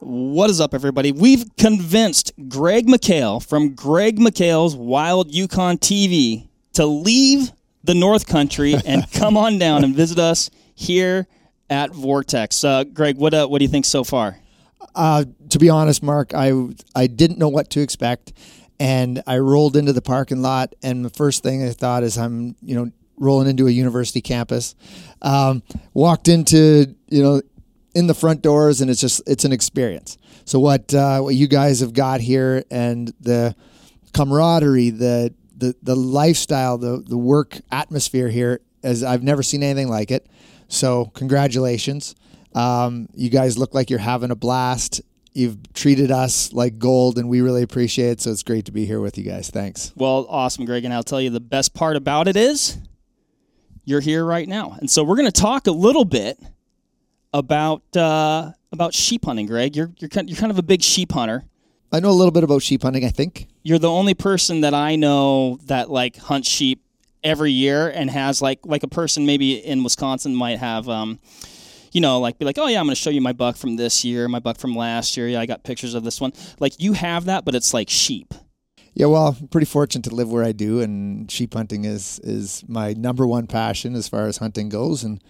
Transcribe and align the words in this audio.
What 0.00 0.48
is 0.48 0.60
up, 0.60 0.74
everybody? 0.74 1.10
We've 1.10 1.44
convinced 1.56 2.32
Greg 2.48 2.86
McHale 2.86 3.44
from 3.44 3.74
Greg 3.74 4.20
McHale's 4.20 4.76
Wild 4.76 5.34
Yukon 5.34 5.76
TV 5.78 6.46
to 6.74 6.86
leave 6.86 7.50
the 7.82 7.94
North 7.94 8.28
Country 8.28 8.76
and 8.86 9.10
come 9.10 9.36
on 9.36 9.58
down 9.58 9.82
and 9.82 9.96
visit 9.96 10.20
us 10.20 10.50
here 10.76 11.26
at 11.68 11.90
Vortex. 11.90 12.62
Uh, 12.62 12.84
Greg, 12.84 13.16
what 13.16 13.34
uh, 13.34 13.48
what 13.48 13.58
do 13.58 13.64
you 13.64 13.68
think 13.68 13.84
so 13.84 14.04
far? 14.04 14.38
Uh, 14.94 15.24
to 15.48 15.58
be 15.58 15.68
honest, 15.68 16.00
Mark, 16.00 16.32
I 16.32 16.52
I 16.94 17.08
didn't 17.08 17.38
know 17.38 17.48
what 17.48 17.68
to 17.70 17.80
expect, 17.80 18.32
and 18.78 19.20
I 19.26 19.38
rolled 19.38 19.76
into 19.76 19.92
the 19.92 20.02
parking 20.02 20.42
lot, 20.42 20.74
and 20.80 21.04
the 21.04 21.10
first 21.10 21.42
thing 21.42 21.64
I 21.66 21.70
thought 21.70 22.04
is 22.04 22.16
I'm 22.16 22.54
you 22.62 22.76
know 22.76 22.92
rolling 23.16 23.48
into 23.48 23.66
a 23.66 23.70
university 23.70 24.20
campus. 24.20 24.76
Um, 25.22 25.64
walked 25.92 26.28
into 26.28 26.94
you 27.08 27.22
know 27.22 27.42
in 27.98 28.06
the 28.06 28.14
front 28.14 28.42
doors, 28.42 28.80
and 28.80 28.88
it's 28.88 29.00
just 29.00 29.20
it's 29.26 29.44
an 29.44 29.52
experience. 29.52 30.16
So 30.44 30.60
what 30.60 30.94
uh, 30.94 31.20
what 31.20 31.34
you 31.34 31.48
guys 31.48 31.80
have 31.80 31.92
got 31.92 32.20
here, 32.20 32.62
and 32.70 33.12
the 33.20 33.56
camaraderie, 34.14 34.90
the 34.90 35.34
the 35.56 35.74
the 35.82 35.96
lifestyle, 35.96 36.78
the 36.78 37.02
the 37.04 37.18
work 37.18 37.58
atmosphere 37.72 38.28
here, 38.28 38.60
as 38.84 39.02
I've 39.02 39.24
never 39.24 39.42
seen 39.42 39.64
anything 39.64 39.88
like 39.88 40.12
it. 40.12 40.28
So 40.68 41.06
congratulations. 41.06 42.14
Um, 42.54 43.08
you 43.14 43.30
guys 43.30 43.58
look 43.58 43.74
like 43.74 43.90
you're 43.90 43.98
having 43.98 44.30
a 44.30 44.36
blast. 44.36 45.00
You've 45.32 45.72
treated 45.72 46.12
us 46.12 46.52
like 46.52 46.78
gold, 46.78 47.18
and 47.18 47.28
we 47.28 47.40
really 47.40 47.62
appreciate 47.62 48.10
it. 48.10 48.20
So 48.20 48.30
it's 48.30 48.44
great 48.44 48.64
to 48.66 48.72
be 48.72 48.86
here 48.86 49.00
with 49.00 49.18
you 49.18 49.24
guys. 49.24 49.50
Thanks. 49.50 49.92
Well, 49.96 50.24
awesome, 50.28 50.64
Greg. 50.66 50.84
And 50.84 50.94
I'll 50.94 51.02
tell 51.02 51.20
you 51.20 51.30
the 51.30 51.40
best 51.40 51.74
part 51.74 51.96
about 51.96 52.28
it 52.28 52.36
is 52.36 52.78
you're 53.84 54.00
here 54.00 54.24
right 54.24 54.48
now. 54.48 54.76
And 54.78 54.88
so 54.88 55.02
we're 55.02 55.16
going 55.16 55.30
to 55.30 55.40
talk 55.40 55.66
a 55.66 55.72
little 55.72 56.04
bit 56.04 56.38
about 57.32 57.96
uh, 57.96 58.52
about 58.72 58.94
sheep 58.94 59.24
hunting, 59.24 59.46
Greg. 59.46 59.76
You're 59.76 59.90
you're 59.98 60.08
kind, 60.08 60.28
you're 60.28 60.38
kind 60.38 60.50
of 60.50 60.58
a 60.58 60.62
big 60.62 60.82
sheep 60.82 61.12
hunter. 61.12 61.44
I 61.90 62.00
know 62.00 62.10
a 62.10 62.12
little 62.12 62.32
bit 62.32 62.44
about 62.44 62.62
sheep 62.62 62.82
hunting. 62.82 63.04
I 63.04 63.08
think 63.08 63.48
You're 63.62 63.78
the 63.78 63.90
only 63.90 64.14
person 64.14 64.60
that 64.60 64.74
I 64.74 64.96
know 64.96 65.58
that 65.64 65.90
like 65.90 66.16
hunts 66.16 66.48
sheep 66.48 66.82
every 67.24 67.52
year 67.52 67.88
and 67.88 68.10
has 68.10 68.42
like 68.42 68.60
like 68.64 68.82
a 68.82 68.88
person 68.88 69.26
maybe 69.26 69.54
in 69.54 69.82
Wisconsin 69.82 70.34
might 70.36 70.58
have 70.58 70.88
um 70.88 71.18
you 71.90 72.00
know 72.00 72.20
like 72.20 72.38
be 72.38 72.44
like 72.44 72.58
oh 72.58 72.68
yeah 72.68 72.78
I'm 72.78 72.86
going 72.86 72.94
to 72.94 73.00
show 73.00 73.10
you 73.10 73.20
my 73.20 73.32
buck 73.32 73.56
from 73.56 73.76
this 73.76 74.04
year, 74.04 74.28
my 74.28 74.38
buck 74.38 74.58
from 74.58 74.76
last 74.76 75.16
year. 75.16 75.28
Yeah, 75.28 75.40
I 75.40 75.46
got 75.46 75.64
pictures 75.64 75.94
of 75.94 76.04
this 76.04 76.20
one. 76.20 76.32
Like 76.60 76.74
you 76.78 76.92
have 76.92 77.24
that, 77.24 77.44
but 77.44 77.54
it's 77.54 77.72
like 77.72 77.88
sheep. 77.88 78.34
Yeah, 78.94 79.06
well, 79.06 79.28
I'm 79.28 79.46
pretty 79.48 79.66
fortunate 79.66 80.02
to 80.08 80.14
live 80.14 80.28
where 80.28 80.42
I 80.42 80.50
do, 80.50 80.80
and 80.80 81.30
sheep 81.30 81.54
hunting 81.54 81.84
is 81.84 82.18
is 82.24 82.64
my 82.66 82.94
number 82.94 83.26
one 83.26 83.46
passion 83.46 83.94
as 83.94 84.08
far 84.08 84.26
as 84.26 84.38
hunting 84.38 84.68
goes. 84.68 85.04
And 85.04 85.22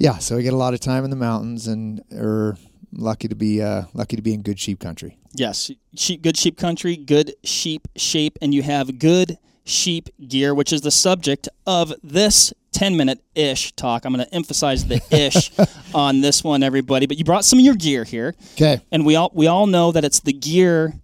yeah, 0.00 0.18
so 0.18 0.36
we 0.36 0.42
get 0.42 0.52
a 0.52 0.56
lot 0.56 0.74
of 0.74 0.80
time 0.80 1.04
in 1.04 1.10
the 1.10 1.16
mountains, 1.16 1.66
and 1.68 2.02
are 2.12 2.56
lucky 2.92 3.28
to 3.28 3.36
be 3.36 3.62
uh, 3.62 3.82
lucky 3.94 4.16
to 4.16 4.22
be 4.22 4.34
in 4.34 4.42
good 4.42 4.58
sheep 4.58 4.80
country. 4.80 5.16
Yes, 5.32 5.70
sheep, 5.94 6.22
good 6.22 6.36
sheep 6.36 6.56
country, 6.58 6.96
good 6.96 7.34
sheep 7.44 7.86
shape, 7.96 8.36
and 8.42 8.52
you 8.52 8.62
have 8.62 8.98
good 8.98 9.38
sheep 9.64 10.08
gear, 10.26 10.54
which 10.54 10.72
is 10.72 10.80
the 10.80 10.90
subject 10.90 11.48
of 11.66 11.92
this 12.02 12.52
10 12.72 12.96
minute 12.96 13.20
ish 13.34 13.72
talk. 13.72 14.04
I'm 14.04 14.12
going 14.14 14.26
to 14.26 14.34
emphasize 14.34 14.86
the 14.86 15.00
ish 15.10 15.52
on 15.94 16.20
this 16.22 16.42
one, 16.42 16.62
everybody. 16.62 17.06
But 17.06 17.18
you 17.18 17.24
brought 17.24 17.44
some 17.44 17.58
of 17.58 17.64
your 17.64 17.74
gear 17.76 18.02
here, 18.04 18.34
Okay. 18.54 18.80
and 18.90 19.04
we 19.06 19.14
all 19.16 19.30
we 19.34 19.46
all 19.46 19.66
know 19.66 19.92
that 19.92 20.04
it's 20.04 20.20
the 20.20 20.32
gear 20.32 20.94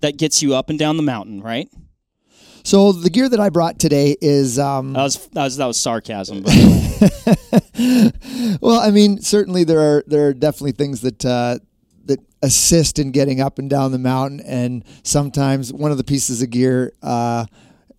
that 0.00 0.16
gets 0.16 0.42
you 0.42 0.54
up 0.54 0.70
and 0.70 0.78
down 0.78 0.96
the 0.96 1.02
mountain, 1.02 1.40
right? 1.42 1.68
So 2.64 2.92
the 2.92 3.10
gear 3.10 3.28
that 3.28 3.38
I 3.38 3.50
brought 3.50 3.78
today 3.78 4.16
is 4.20 4.58
um, 4.58 4.94
That 4.94 5.02
was 5.02 5.26
that 5.28 5.44
was 5.44 5.56
that 5.58 5.66
was 5.66 5.80
sarcasm. 5.80 6.44
Well, 8.60 8.80
I 8.80 8.90
mean, 8.90 9.20
certainly 9.20 9.64
there 9.64 9.80
are 9.80 10.04
there 10.06 10.28
are 10.28 10.32
definitely 10.32 10.72
things 10.72 11.02
that 11.02 11.24
uh, 11.24 11.58
that 12.06 12.20
assist 12.42 12.98
in 12.98 13.10
getting 13.10 13.40
up 13.40 13.58
and 13.58 13.68
down 13.68 13.92
the 13.92 13.98
mountain, 13.98 14.40
and 14.40 14.84
sometimes 15.02 15.72
one 15.72 15.90
of 15.90 15.98
the 15.98 16.04
pieces 16.04 16.40
of 16.42 16.50
gear. 16.50 16.92
Uh, 17.02 17.46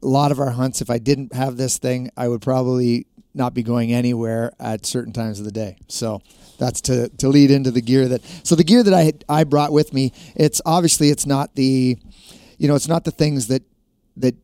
a 0.01 0.07
lot 0.07 0.31
of 0.31 0.39
our 0.39 0.51
hunts, 0.51 0.81
if 0.81 0.89
I 0.89 0.97
didn't 0.99 1.33
have 1.33 1.57
this 1.57 1.77
thing, 1.79 2.11
I 2.15 2.27
would 2.27 2.41
probably 2.41 3.07
not 3.33 3.53
be 3.53 3.63
going 3.63 3.91
anywhere 3.91 4.51
at 4.59 4.85
certain 4.85 5.13
times 5.13 5.39
of 5.39 5.45
the 5.45 5.51
day. 5.51 5.77
So 5.87 6.21
that's 6.59 6.81
to, 6.81 7.09
to 7.09 7.27
lead 7.27 7.49
into 7.49 7.71
the 7.71 7.81
gear 7.81 8.07
that. 8.09 8.21
So 8.43 8.55
the 8.55 8.63
gear 8.63 8.83
that 8.83 8.93
I 8.93 9.03
had, 9.03 9.25
I 9.27 9.43
brought 9.45 9.71
with 9.71 9.93
me, 9.93 10.13
it's 10.35 10.61
obviously 10.65 11.09
it's 11.09 11.25
not 11.25 11.55
the, 11.55 11.97
you 12.57 12.67
know, 12.67 12.75
it's 12.75 12.87
not 12.87 13.03
the 13.03 13.11
things 13.11 13.47
that 13.47 13.63
that 14.17 14.35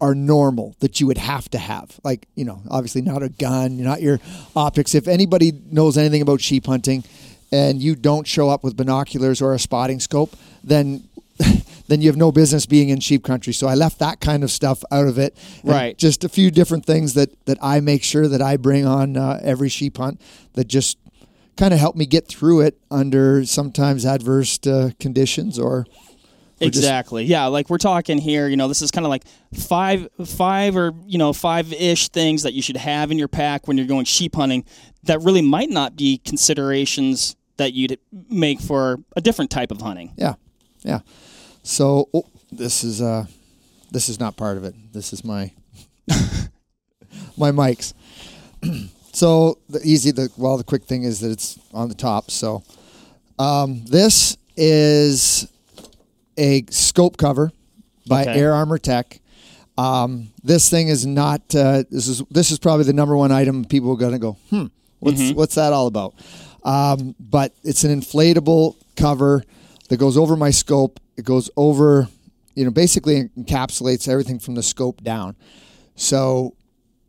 are 0.00 0.14
normal 0.14 0.76
that 0.80 1.00
you 1.00 1.06
would 1.06 1.18
have 1.18 1.48
to 1.50 1.58
have. 1.58 1.98
Like, 2.04 2.28
you 2.34 2.44
know, 2.44 2.62
obviously 2.70 3.02
not 3.02 3.22
a 3.22 3.28
gun, 3.28 3.82
not 3.82 4.00
your 4.00 4.20
optics. 4.54 4.94
If 4.94 5.08
anybody 5.08 5.52
knows 5.70 5.98
anything 5.98 6.22
about 6.22 6.40
sheep 6.40 6.66
hunting 6.66 7.04
and 7.50 7.82
you 7.82 7.96
don't 7.96 8.26
show 8.26 8.48
up 8.48 8.62
with 8.62 8.76
binoculars 8.76 9.42
or 9.42 9.54
a 9.54 9.58
spotting 9.58 10.00
scope, 10.00 10.36
then 10.62 11.04
then 11.88 12.00
you 12.00 12.08
have 12.08 12.16
no 12.16 12.32
business 12.32 12.66
being 12.66 12.88
in 12.88 13.00
sheep 13.00 13.24
country. 13.24 13.52
So 13.52 13.66
I 13.68 13.74
left 13.74 14.00
that 14.00 14.20
kind 14.20 14.42
of 14.42 14.50
stuff 14.50 14.82
out 14.90 15.06
of 15.06 15.18
it. 15.18 15.36
Right. 15.62 15.96
Just 15.96 16.24
a 16.24 16.28
few 16.28 16.50
different 16.50 16.84
things 16.84 17.14
that 17.14 17.30
that 17.46 17.58
I 17.62 17.80
make 17.80 18.02
sure 18.02 18.28
that 18.28 18.42
I 18.42 18.56
bring 18.56 18.86
on 18.86 19.16
uh, 19.16 19.40
every 19.42 19.68
sheep 19.68 19.96
hunt 19.96 20.20
that 20.54 20.68
just 20.68 20.98
kind 21.56 21.74
of 21.74 21.80
help 21.80 21.96
me 21.96 22.06
get 22.06 22.28
through 22.28 22.60
it 22.60 22.78
under 22.90 23.44
sometimes 23.44 24.06
adverse 24.06 24.64
uh, 24.66 24.90
conditions 25.00 25.58
or 25.58 25.86
just- 26.66 26.78
Exactly. 26.78 27.24
Yeah, 27.24 27.46
like 27.46 27.70
we're 27.70 27.78
talking 27.78 28.18
here, 28.18 28.48
you 28.48 28.56
know, 28.56 28.68
this 28.68 28.82
is 28.82 28.90
kind 28.90 29.06
of 29.06 29.10
like 29.10 29.24
five 29.54 30.08
five 30.24 30.76
or, 30.76 30.92
you 31.06 31.18
know, 31.18 31.32
five-ish 31.32 32.08
things 32.08 32.42
that 32.42 32.52
you 32.54 32.62
should 32.62 32.76
have 32.76 33.10
in 33.10 33.18
your 33.18 33.28
pack 33.28 33.68
when 33.68 33.76
you're 33.78 33.86
going 33.86 34.04
sheep 34.04 34.34
hunting 34.34 34.64
that 35.04 35.20
really 35.22 35.42
might 35.42 35.70
not 35.70 35.96
be 35.96 36.18
considerations 36.18 37.36
that 37.56 37.72
you'd 37.72 37.98
make 38.30 38.60
for 38.60 38.98
a 39.16 39.20
different 39.20 39.50
type 39.50 39.70
of 39.70 39.80
hunting. 39.80 40.12
Yeah, 40.16 40.34
yeah. 40.82 41.00
So 41.62 42.08
oh, 42.14 42.24
this 42.52 42.84
is 42.84 43.00
uh, 43.02 43.26
this 43.90 44.08
is 44.08 44.18
not 44.20 44.36
part 44.36 44.56
of 44.56 44.64
it. 44.64 44.74
This 44.92 45.12
is 45.12 45.24
my 45.24 45.52
my 47.36 47.50
mics. 47.50 47.94
so 49.12 49.58
the 49.68 49.80
easy, 49.84 50.10
the 50.10 50.30
well, 50.36 50.56
the 50.56 50.64
quick 50.64 50.84
thing 50.84 51.02
is 51.04 51.20
that 51.20 51.30
it's 51.30 51.58
on 51.72 51.88
the 51.88 51.94
top. 51.94 52.30
So 52.30 52.62
um, 53.38 53.84
this 53.84 54.36
is 54.56 55.48
a 56.38 56.64
scope 56.70 57.16
cover 57.18 57.50
by 58.06 58.22
Okay. 58.22 58.38
Air 58.40 58.54
Armor 58.54 58.78
Tech. 58.78 59.20
Um, 59.76 60.28
this 60.42 60.70
thing 60.70 60.88
is 60.88 61.04
not. 61.06 61.42
Uh, 61.54 61.84
this 61.90 62.08
is 62.08 62.22
this 62.30 62.50
is 62.50 62.58
probably 62.58 62.84
the 62.84 62.92
number 62.92 63.16
one 63.16 63.30
item 63.30 63.64
people 63.64 63.92
are 63.92 63.96
going 63.96 64.12
to 64.12 64.18
go. 64.18 64.36
Hmm, 64.50 64.66
what's 64.98 65.30
what's 65.32 65.54
that 65.56 65.72
all 65.72 65.86
about? 65.86 66.14
Um, 66.64 67.14
but 67.20 67.52
it's 67.62 67.84
an 67.84 67.98
inflatable 68.00 68.76
cover 68.96 69.44
that 69.88 69.96
goes 69.98 70.16
over 70.16 70.36
my 70.36 70.50
scope. 70.50 70.98
It 71.16 71.24
goes 71.24 71.48
over, 71.56 72.08
you 72.54 72.64
know, 72.64 72.70
basically 72.70 73.28
encapsulates 73.38 74.08
everything 74.08 74.38
from 74.38 74.54
the 74.54 74.62
scope 74.62 75.02
down. 75.02 75.36
So 75.94 76.54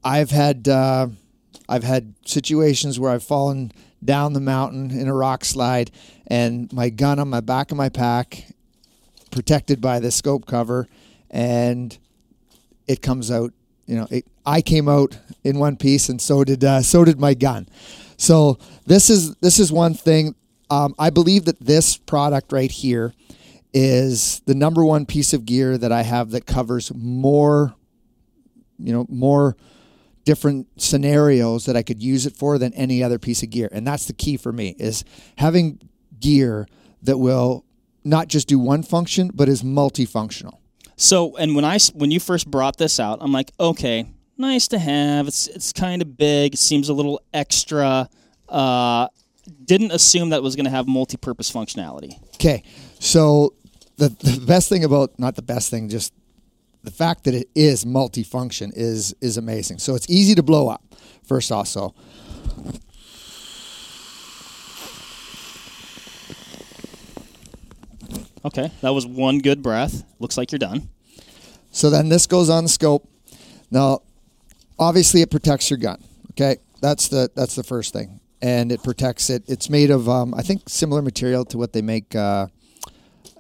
I've 0.03 0.29
had 0.31 0.67
uh, 0.67 1.07
I've 1.67 1.83
had 1.83 2.13
situations 2.25 2.99
where 2.99 3.11
I've 3.11 3.23
fallen 3.23 3.71
down 4.03 4.33
the 4.33 4.39
mountain 4.39 4.91
in 4.91 5.07
a 5.07 5.13
rock 5.13 5.43
slide, 5.43 5.89
and 6.27 6.71
my 6.71 6.89
gun 6.89 7.17
on 7.19 7.29
my 7.29 7.41
back 7.41 7.71
of 7.71 7.77
my 7.77 7.89
pack, 7.89 8.45
protected 9.31 9.81
by 9.81 9.99
the 9.99 10.11
scope 10.11 10.45
cover, 10.45 10.87
and 11.29 11.97
it 12.87 13.01
comes 13.01 13.31
out. 13.31 13.53
You 13.85 13.95
know, 13.95 14.07
it, 14.11 14.25
I 14.45 14.61
came 14.61 14.87
out 14.87 15.17
in 15.43 15.57
one 15.57 15.77
piece, 15.77 16.09
and 16.09 16.21
so 16.21 16.43
did 16.43 16.63
uh, 16.63 16.81
so 16.81 17.05
did 17.05 17.19
my 17.19 17.33
gun. 17.33 17.67
So 18.17 18.59
this 18.85 19.09
is 19.09 19.35
this 19.35 19.59
is 19.59 19.71
one 19.71 19.93
thing. 19.93 20.35
Um, 20.69 20.93
I 20.99 21.09
believe 21.09 21.45
that 21.45 21.59
this 21.59 21.97
product 21.97 22.51
right 22.51 22.69
here 22.69 23.13
is 23.73 24.41
the 24.45 24.55
number 24.55 24.83
one 24.83 25.05
piece 25.05 25.33
of 25.33 25.45
gear 25.45 25.77
that 25.77 25.91
I 25.91 26.03
have 26.03 26.31
that 26.31 26.45
covers 26.45 26.91
more, 26.93 27.75
you 28.77 28.93
know, 28.93 29.05
more 29.09 29.55
different 30.25 30.67
scenarios 30.79 31.65
that 31.65 31.75
I 31.75 31.81
could 31.81 32.03
use 32.03 32.25
it 32.25 32.35
for 32.35 32.57
than 32.57 32.73
any 32.73 33.03
other 33.03 33.17
piece 33.17 33.41
of 33.41 33.49
gear. 33.49 33.69
And 33.71 33.85
that's 33.85 34.05
the 34.05 34.13
key 34.13 34.37
for 34.37 34.51
me 34.51 34.75
is 34.77 35.03
having 35.37 35.79
gear 36.19 36.67
that 37.03 37.17
will 37.17 37.65
not 38.03 38.27
just 38.27 38.47
do 38.47 38.59
one 38.59 38.83
function 38.83 39.31
but 39.33 39.49
is 39.49 39.63
multifunctional. 39.63 40.57
So, 40.95 41.37
and 41.37 41.55
when 41.55 41.63
I 41.63 41.77
when 41.93 42.11
you 42.11 42.19
first 42.19 42.49
brought 42.51 42.77
this 42.77 42.99
out, 42.99 43.19
I'm 43.21 43.31
like, 43.31 43.51
okay, 43.57 44.05
nice 44.37 44.67
to 44.69 44.79
have. 44.79 45.27
It's 45.27 45.47
it's 45.47 45.71
kind 45.71 46.01
of 46.01 46.17
big. 46.17 46.55
It 46.55 46.57
seems 46.57 46.89
a 46.89 46.93
little 46.93 47.21
extra. 47.33 48.09
Uh, 48.49 49.07
didn't 49.63 49.91
assume 49.91 50.29
that 50.29 50.37
it 50.37 50.43
was 50.43 50.55
going 50.55 50.65
to 50.65 50.71
have 50.71 50.87
multi-purpose 50.87 51.51
functionality. 51.51 52.21
Okay, 52.35 52.63
so 52.99 53.53
the 53.97 54.09
the 54.09 54.43
best 54.45 54.67
thing 54.69 54.83
about 54.83 55.17
not 55.17 55.35
the 55.35 55.41
best 55.41 55.69
thing, 55.69 55.87
just 55.87 56.13
the 56.83 56.91
fact 56.91 57.23
that 57.25 57.33
it 57.33 57.49
is 57.55 57.85
multifunction 57.85 58.71
is 58.75 59.15
is 59.21 59.37
amazing. 59.37 59.79
So 59.79 59.95
it's 59.95 60.09
easy 60.09 60.35
to 60.35 60.43
blow 60.43 60.67
up. 60.67 60.83
First 61.23 61.51
off, 61.51 61.67
so 61.67 61.93
Okay, 68.49 68.71
that 68.81 68.89
was 68.89 69.05
one 69.05 69.39
good 69.39 69.61
breath. 69.61 70.03
Looks 70.19 70.37
like 70.37 70.51
you're 70.51 70.59
done. 70.59 70.89
so 71.71 71.89
then 71.89 72.09
this 72.09 72.25
goes 72.25 72.49
on 72.49 72.63
the 72.63 72.69
scope. 72.69 73.07
Now, 73.69 73.99
obviously, 74.79 75.21
it 75.21 75.29
protects 75.29 75.69
your 75.69 75.77
gun. 75.77 76.03
Okay, 76.31 76.57
that's 76.81 77.07
the 77.09 77.29
that's 77.35 77.55
the 77.55 77.63
first 77.63 77.93
thing, 77.93 78.19
and 78.41 78.71
it 78.71 78.81
protects 78.83 79.29
it. 79.29 79.43
It's 79.47 79.69
made 79.69 79.91
of 79.91 80.09
um, 80.09 80.33
I 80.33 80.41
think 80.41 80.67
similar 80.67 81.01
material 81.03 81.45
to 81.45 81.57
what 81.59 81.73
they 81.73 81.83
make 81.83 82.15
uh, 82.15 82.47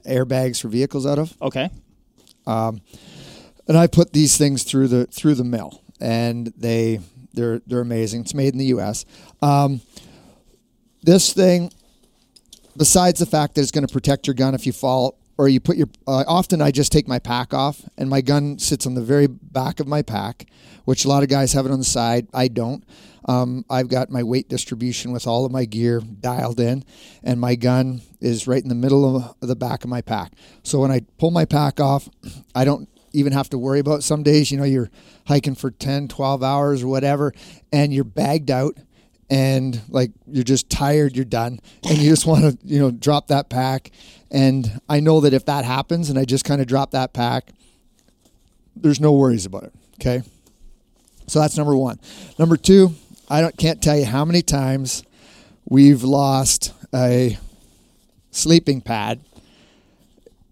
airbags 0.05 0.61
for 0.61 0.67
vehicles 0.67 1.07
out 1.07 1.17
of. 1.17 1.35
Okay. 1.41 1.69
and 2.45 3.77
I 3.77 3.87
put 3.87 4.13
these 4.13 4.37
things 4.37 4.63
through 4.63 4.89
the 4.89 5.07
through 5.07 5.35
the 5.35 5.43
mill, 5.43 5.81
and 5.99 6.53
they 6.55 6.99
they're 7.33 7.61
they're 7.65 7.81
amazing. 7.81 8.21
It's 8.21 8.35
made 8.35 8.53
in 8.53 8.59
the 8.59 8.65
U.S. 8.65 9.05
Um, 9.41 9.81
this 11.01 11.33
thing, 11.33 11.71
besides 12.79 13.19
the 13.19 13.25
fact 13.25 13.53
that 13.53 13.61
it's 13.61 13.71
going 13.71 13.85
to 13.85 13.93
protect 13.93 14.25
your 14.25 14.33
gun 14.33 14.55
if 14.55 14.65
you 14.65 14.71
fall 14.71 15.19
or 15.37 15.47
you 15.47 15.59
put 15.59 15.77
your. 15.77 15.87
Uh, 16.07 16.23
often 16.27 16.61
I 16.61 16.71
just 16.71 16.91
take 16.91 17.07
my 17.07 17.19
pack 17.19 17.53
off, 17.53 17.81
and 17.97 18.09
my 18.09 18.21
gun 18.21 18.57
sits 18.57 18.87
on 18.87 18.95
the 18.95 19.01
very 19.01 19.27
back 19.27 19.79
of 19.79 19.87
my 19.87 20.01
pack, 20.01 20.47
which 20.85 21.05
a 21.05 21.07
lot 21.07 21.23
of 21.23 21.29
guys 21.29 21.53
have 21.53 21.65
it 21.65 21.71
on 21.71 21.79
the 21.79 21.85
side. 21.85 22.27
I 22.33 22.47
don't. 22.47 22.83
Um, 23.25 23.63
I've 23.69 23.89
got 23.89 24.09
my 24.09 24.23
weight 24.23 24.49
distribution 24.49 25.11
with 25.11 25.27
all 25.27 25.45
of 25.45 25.51
my 25.51 25.65
gear 25.65 26.01
dialed 26.01 26.59
in, 26.59 26.83
and 27.23 27.39
my 27.39 27.55
gun 27.55 28.01
is 28.19 28.47
right 28.47 28.61
in 28.61 28.69
the 28.69 28.75
middle 28.75 29.15
of 29.15 29.35
the 29.39 29.55
back 29.55 29.83
of 29.83 29.89
my 29.89 30.01
pack. 30.01 30.33
So 30.63 30.79
when 30.79 30.91
I 30.91 31.01
pull 31.17 31.31
my 31.31 31.45
pack 31.45 31.79
off, 31.79 32.09
I 32.53 32.65
don't 32.65 32.89
even 33.13 33.33
have 33.33 33.49
to 33.49 33.57
worry 33.57 33.79
about 33.79 34.03
some 34.03 34.21
days 34.21 34.51
you 34.51 34.57
know 34.59 34.63
you're 34.63 34.91
hiking 35.25 35.55
for 35.55 35.71
10 35.71 36.09
12 36.09 36.43
hours 36.43 36.83
or 36.83 36.87
whatever 36.87 37.33
and 37.71 37.91
you're 37.91 38.03
bagged 38.03 38.51
out 38.51 38.77
and 39.29 39.81
like 39.89 40.11
you're 40.27 40.43
just 40.43 40.69
tired 40.69 41.15
you're 41.15 41.25
done 41.25 41.59
and 41.87 41.97
you 41.99 42.09
just 42.09 42.25
want 42.25 42.41
to 42.41 42.57
you 42.65 42.79
know 42.79 42.91
drop 42.91 43.27
that 43.27 43.49
pack. 43.49 43.91
And 44.31 44.79
i 44.87 44.99
know 44.99 45.21
that 45.21 45.33
if 45.33 45.45
that 45.45 45.65
happens 45.65 46.09
and 46.09 46.19
i 46.19 46.25
just 46.25 46.45
kind 46.45 46.61
of 46.61 46.67
drop 46.67 46.91
that 46.91 47.13
pack 47.13 47.49
there's 48.75 48.99
no 48.99 49.11
worries 49.11 49.45
about 49.45 49.63
it 49.63 49.73
okay? 49.99 50.21
So 51.27 51.39
that's 51.39 51.57
number 51.57 51.75
one. 51.75 51.99
Number 52.37 52.57
two 52.57 52.93
i 53.29 53.41
don't 53.41 53.57
can't 53.57 53.81
tell 53.81 53.97
you 53.97 54.05
how 54.05 54.25
many 54.25 54.41
times 54.41 55.03
we've 55.69 56.03
lost 56.03 56.73
a 56.93 57.37
sleeping 58.31 58.81
pad 58.81 59.19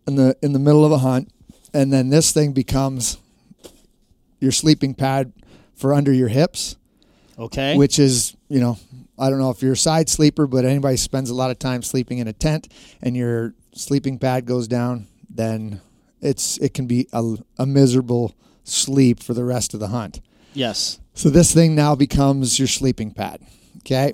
in 0.07 0.15
the 0.15 0.35
in 0.41 0.53
the 0.53 0.59
middle 0.59 0.85
of 0.85 0.91
a 0.91 0.99
hunt 0.99 1.31
and 1.73 1.91
then 1.91 2.09
this 2.09 2.31
thing 2.31 2.53
becomes 2.53 3.17
your 4.39 4.51
sleeping 4.51 4.93
pad 4.93 5.33
for 5.75 5.93
under 5.93 6.13
your 6.13 6.29
hips 6.29 6.76
Okay. 7.39 7.77
which 7.77 7.99
is 7.99 8.35
you 8.49 8.59
know 8.59 8.79
i 9.19 9.29
don't 9.29 9.37
know 9.39 9.51
if 9.51 9.61
you're 9.61 9.73
a 9.73 9.77
side 9.77 10.09
sleeper 10.09 10.47
but 10.47 10.65
anybody 10.65 10.97
spends 10.97 11.29
a 11.29 11.35
lot 11.35 11.51
of 11.51 11.59
time 11.59 11.83
sleeping 11.83 12.17
in 12.17 12.27
a 12.27 12.33
tent 12.33 12.67
and 13.01 13.15
your 13.15 13.53
sleeping 13.73 14.17
pad 14.17 14.45
goes 14.45 14.67
down 14.67 15.07
then 15.29 15.79
it's 16.21 16.57
it 16.57 16.73
can 16.73 16.87
be 16.87 17.07
a, 17.13 17.35
a 17.59 17.65
miserable 17.65 18.33
sleep 18.63 19.21
for 19.21 19.33
the 19.35 19.43
rest 19.43 19.73
of 19.73 19.79
the 19.79 19.89
hunt 19.89 20.19
yes. 20.53 20.99
so 21.13 21.29
this 21.29 21.53
thing 21.53 21.75
now 21.75 21.93
becomes 21.93 22.57
your 22.57 22.67
sleeping 22.67 23.11
pad 23.11 23.39
okay 23.79 24.13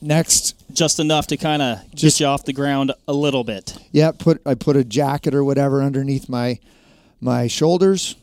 next 0.00 0.56
Just 0.72 0.98
enough 0.98 1.26
to 1.28 1.36
kind 1.36 1.62
of 1.62 1.78
get 1.94 2.18
you 2.20 2.26
off 2.26 2.44
the 2.44 2.52
ground 2.52 2.92
a 3.06 3.12
little 3.12 3.44
bit. 3.44 3.76
yeah 3.92 4.10
put 4.10 4.42
i 4.44 4.54
put 4.54 4.76
a 4.76 4.82
jacket 4.84 5.34
or 5.34 5.44
whatever 5.44 5.80
underneath 5.82 6.28
my 6.28 6.58
my 7.20 7.46
shoulders 7.46 8.16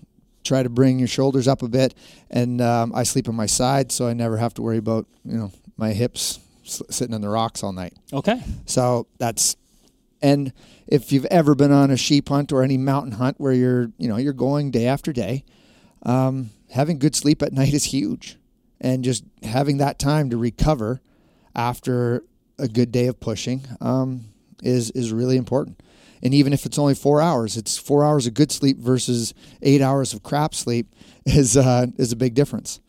try 0.47 0.63
to 0.63 0.69
bring 0.69 0.99
your 0.99 1.07
shoulders 1.07 1.47
up 1.47 1.61
a 1.61 1.67
bit 1.67 1.93
and 2.29 2.61
um, 2.61 2.91
i 2.95 3.03
sleep 3.03 3.27
on 3.27 3.35
my 3.35 3.45
side 3.45 3.91
so 3.91 4.07
i 4.07 4.13
never 4.13 4.37
have 4.37 4.53
to 4.53 4.61
worry 4.61 4.77
about 4.77 5.05
you 5.25 5.37
know 5.37 5.51
my 5.77 5.93
hips 5.93 6.39
sitting 6.63 7.13
on 7.13 7.21
the 7.21 7.29
rocks 7.29 7.63
all 7.63 7.71
night. 7.71 7.93
Okay. 8.11 8.41
so 8.65 9.07
that's 9.19 9.55
and 10.21 10.51
if 10.87 11.11
you've 11.11 11.25
ever 11.25 11.53
been 11.53 11.71
on 11.71 11.91
a 11.91 11.97
sheep 11.97 12.29
hunt 12.29 12.51
or 12.51 12.63
any 12.63 12.77
mountain 12.77 13.13
hunt 13.13 13.39
where 13.39 13.53
you're 13.53 13.91
you 13.97 14.07
know 14.07 14.17
you're 14.17 14.33
going 14.33 14.71
day 14.71 14.87
after 14.87 15.13
day 15.13 15.43
um, 16.03 16.51
having 16.71 16.99
good 16.99 17.15
sleep 17.15 17.41
at 17.41 17.53
night 17.53 17.73
is 17.73 17.85
huge. 17.85 18.37
And 18.79 19.03
just 19.03 19.23
having 19.43 19.77
that 19.77 19.97
time 19.97 20.29
to 20.29 20.37
recover 20.37 21.01
after 21.55 22.23
a 22.59 22.67
good 22.67 22.91
day 22.91 23.07
of 23.07 23.19
pushing 23.19 23.65
um, 23.81 24.25
is 24.61 24.91
is 24.91 25.11
really 25.11 25.37
important 25.37 25.81
and 26.23 26.33
even 26.33 26.53
if 26.53 26.65
it's 26.65 26.77
only 26.79 26.95
four 26.95 27.21
hours 27.21 27.57
it's 27.57 27.77
four 27.77 28.03
hours 28.03 28.27
of 28.27 28.33
good 28.33 28.51
sleep 28.51 28.77
versus 28.77 29.33
eight 29.61 29.81
hours 29.81 30.13
of 30.13 30.23
crap 30.23 30.53
sleep 30.53 30.93
is 31.25 31.55
uh, 31.57 31.85
is 31.97 32.11
a 32.11 32.15
big 32.15 32.33
difference 32.33 32.79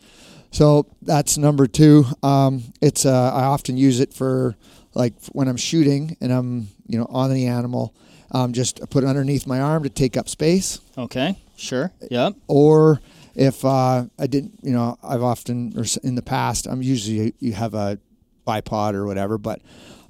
so 0.51 0.87
that's 1.03 1.37
number 1.37 1.67
two. 1.67 2.05
Um, 2.23 2.63
it's 2.81 3.05
uh, 3.05 3.33
I 3.35 3.43
often 3.45 3.77
use 3.77 4.01
it 4.01 4.15
for 4.15 4.57
like 4.95 5.13
when 5.33 5.47
I'm 5.47 5.59
shooting 5.59 6.17
and 6.23 6.33
I'm 6.33 6.69
you 6.87 6.99
know 6.99 7.07
on 7.11 7.33
the 7.33 7.47
animal. 7.47 7.95
Um, 8.31 8.53
just 8.55 8.81
put 8.89 9.05
it 9.05 9.07
underneath 9.07 9.47
my 9.47 9.61
arm 9.61 9.83
to 9.83 9.91
take 9.91 10.17
up 10.17 10.27
space, 10.29 10.81
Okay. 10.97 11.37
Sure. 11.57 11.93
Yep. 12.11 12.35
or 12.47 13.01
if 13.35 13.63
uh, 13.65 14.05
I 14.19 14.27
didn't, 14.27 14.59
you 14.63 14.73
know, 14.73 14.99
I've 15.03 15.23
often 15.23 15.73
or 15.77 15.85
in 16.03 16.15
the 16.15 16.23
past 16.23 16.67
I'm 16.67 16.81
usually 16.83 17.35
you 17.41 17.53
have 17.53 17.75
a 17.75 17.99
bipod 18.47 18.95
or 18.95 19.05
whatever, 19.07 19.37
but 19.39 19.61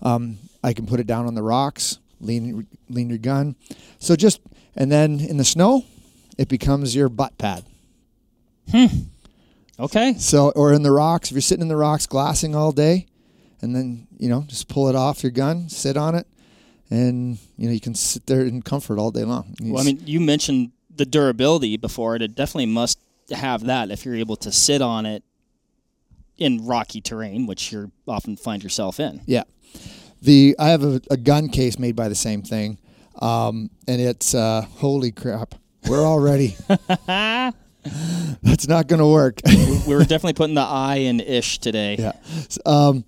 um, 0.03 0.39
I 0.63 0.73
can 0.73 0.87
put 0.87 1.01
it 1.01 1.07
down 1.09 1.27
on 1.27 1.35
the 1.35 1.43
rocks, 1.43 1.99
lean 2.21 2.67
lean 2.89 3.09
your 3.09 3.19
gun. 3.19 3.57
So 3.99 4.17
just 4.17 4.41
and 4.77 4.91
then 4.91 5.21
in 5.21 5.37
the 5.37 5.45
snow, 5.45 5.85
it 6.37 6.49
becomes 6.49 6.95
your 6.95 7.09
butt 7.09 7.37
pad. 7.39 7.65
Hmm. 8.71 8.87
Okay. 9.81 10.15
So, 10.19 10.51
or 10.51 10.73
in 10.73 10.83
the 10.83 10.91
rocks, 10.91 11.29
if 11.29 11.35
you're 11.35 11.41
sitting 11.41 11.63
in 11.63 11.69
the 11.69 11.77
rocks 11.77 12.07
glassing 12.07 12.55
all 12.55 12.73
day, 12.73 13.07
and 13.63 13.75
then 13.75 14.07
you 14.19 14.29
know 14.29 14.45
just 14.47 14.69
pull 14.69 14.89
it 14.89 14.97
off 14.97 15.23
your 15.23 15.33
gun, 15.33 15.69
sit 15.69 15.97
on 15.97 16.15
it, 16.15 16.27
and 16.91 17.39
you 17.57 17.67
know 17.67 17.73
you 17.73 17.81
can 17.81 17.95
sit 17.95 18.27
there 18.27 18.43
in 18.43 18.63
comfort 18.63 18.99
all 18.99 19.11
day 19.11 19.25
long. 19.25 19.55
You 19.61 19.73
Well, 19.73 19.83
I 19.83 19.87
mean, 19.87 20.03
you 20.05 20.21
mentioned 20.21 20.73
the 20.95 21.07
durability 21.07 21.77
before. 21.77 22.17
It 22.17 22.35
definitely 22.35 22.67
must 22.67 22.99
have 23.31 23.65
that 23.65 23.91
if 23.91 24.05
you're 24.05 24.17
able 24.17 24.37
to 24.37 24.51
sit 24.51 24.83
on 24.83 25.07
it 25.07 25.23
in 26.39 26.67
rocky 26.67 27.01
terrain, 27.01 27.47
which 27.47 27.73
you 27.73 27.91
often 28.07 28.37
find 28.37 28.63
yourself 28.63 29.01
in. 29.01 29.21
yeah. 29.27 29.45
The 30.23 30.57
I 30.59 30.69
have 30.69 30.83
a, 30.83 31.01
a 31.11 31.17
gun 31.17 31.49
case 31.49 31.79
made 31.79 31.95
by 31.97 32.09
the 32.09 32.15
same 32.15 32.43
thing, 32.43 32.79
um, 33.21 33.71
and 33.87 34.01
it's 34.01 34.35
uh, 34.35 34.63
holy 34.79 35.13
crap. 35.13 35.55
We're 35.89 36.05
already. 36.05 36.57
That's 37.07 38.69
not 38.69 38.87
going 38.89 38.99
to 38.99 39.07
work. 39.07 39.41
We 39.47 39.95
were 39.95 40.01
definitely 40.01 40.35
putting 40.35 40.55
the 40.55 40.61
I 40.61 40.97
in 40.97 41.21
ish 41.21 41.59
today. 41.59 41.97
yeah. 41.99 42.13
Um, 42.67 43.05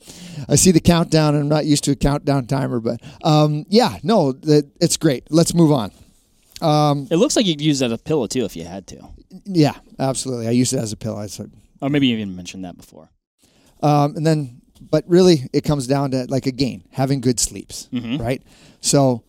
I 0.49 0.55
see 0.55 0.71
the 0.71 0.81
countdown, 0.81 1.35
and 1.35 1.43
I'm 1.45 1.49
not 1.49 1.67
used 1.67 1.85
to 1.85 1.91
a 1.91 1.97
countdown 1.97 2.47
timer, 2.47 2.81
but 2.81 3.01
um, 3.23 3.67
yeah, 3.69 3.99
no, 4.03 4.33
that 4.33 4.71
it's 4.81 4.97
great. 4.97 5.25
Let's 5.31 5.53
move 5.53 5.73
on. 5.73 5.91
It 7.11 7.17
looks 7.17 7.37
like 7.37 7.47
you'd 7.47 7.61
use 7.61 7.81
that 7.81 7.87
as 7.87 7.93
a 7.93 7.99
pillow 7.99 8.27
too 8.27 8.45
if 8.45 8.57
you 8.57 8.65
had 8.65 8.87
to. 8.89 9.09
Yeah, 9.45 9.75
absolutely. 9.99 10.47
I 10.49 10.53
use 10.53 10.73
it 10.73 10.79
as 10.79 10.93
a 10.93 10.97
pillow. 10.97 11.19
I 11.19 11.27
said, 11.27 11.51
Or 11.83 11.89
maybe 11.91 12.07
you 12.07 12.17
even 12.17 12.37
mentioned 12.37 12.65
that 12.65 12.77
before. 12.77 13.11
Um, 13.83 14.17
and 14.17 14.27
then, 14.27 14.61
but 14.81 15.05
really, 15.07 15.49
it 15.53 15.63
comes 15.63 15.87
down 15.87 16.13
to 16.13 16.27
like 16.29 16.47
again 16.47 16.85
having 16.93 17.21
good 17.21 17.39
sleeps, 17.39 17.89
right? 17.93 18.43
So 18.81 19.23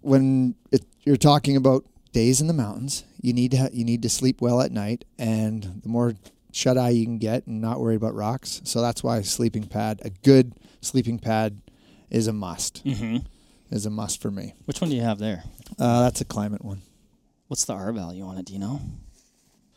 when 0.00 0.54
it, 0.70 0.84
you're 1.04 1.16
talking 1.16 1.56
about 1.56 1.84
days 2.12 2.40
in 2.40 2.46
the 2.46 2.54
mountains, 2.54 3.04
you 3.20 3.32
need 3.32 3.50
to 3.50 3.56
ha- 3.56 3.68
you 3.72 3.84
need 3.84 4.02
to 4.02 4.08
sleep 4.08 4.40
well 4.40 4.60
at 4.60 4.70
night, 4.72 5.04
and 5.18 5.80
the 5.82 5.88
more 5.88 6.14
shut 6.52 6.78
eye 6.78 6.90
you 6.90 7.04
can 7.04 7.18
get 7.18 7.46
and 7.46 7.60
not 7.60 7.80
worry 7.80 7.96
about 7.96 8.14
rocks. 8.14 8.62
So 8.64 8.80
that's 8.80 9.02
why 9.02 9.18
a 9.18 9.24
sleeping 9.24 9.64
pad, 9.64 10.00
a 10.04 10.10
good 10.10 10.54
sleeping 10.80 11.18
pad, 11.18 11.60
is 12.08 12.28
a 12.28 12.32
must. 12.32 12.84
Mm-hmm. 12.84 13.18
Is 13.70 13.84
a 13.84 13.90
must 13.90 14.22
for 14.22 14.30
me. 14.30 14.54
Which 14.64 14.80
one 14.80 14.90
do 14.90 14.96
you 14.96 15.02
have 15.02 15.18
there? 15.18 15.42
Uh, 15.78 16.02
that's 16.02 16.20
a 16.20 16.24
Klymit 16.24 16.64
one. 16.64 16.82
What's 17.48 17.64
the 17.64 17.72
R 17.72 17.92
value 17.92 18.24
on 18.24 18.38
it? 18.38 18.46
Do 18.46 18.52
you 18.52 18.60
know? 18.60 18.80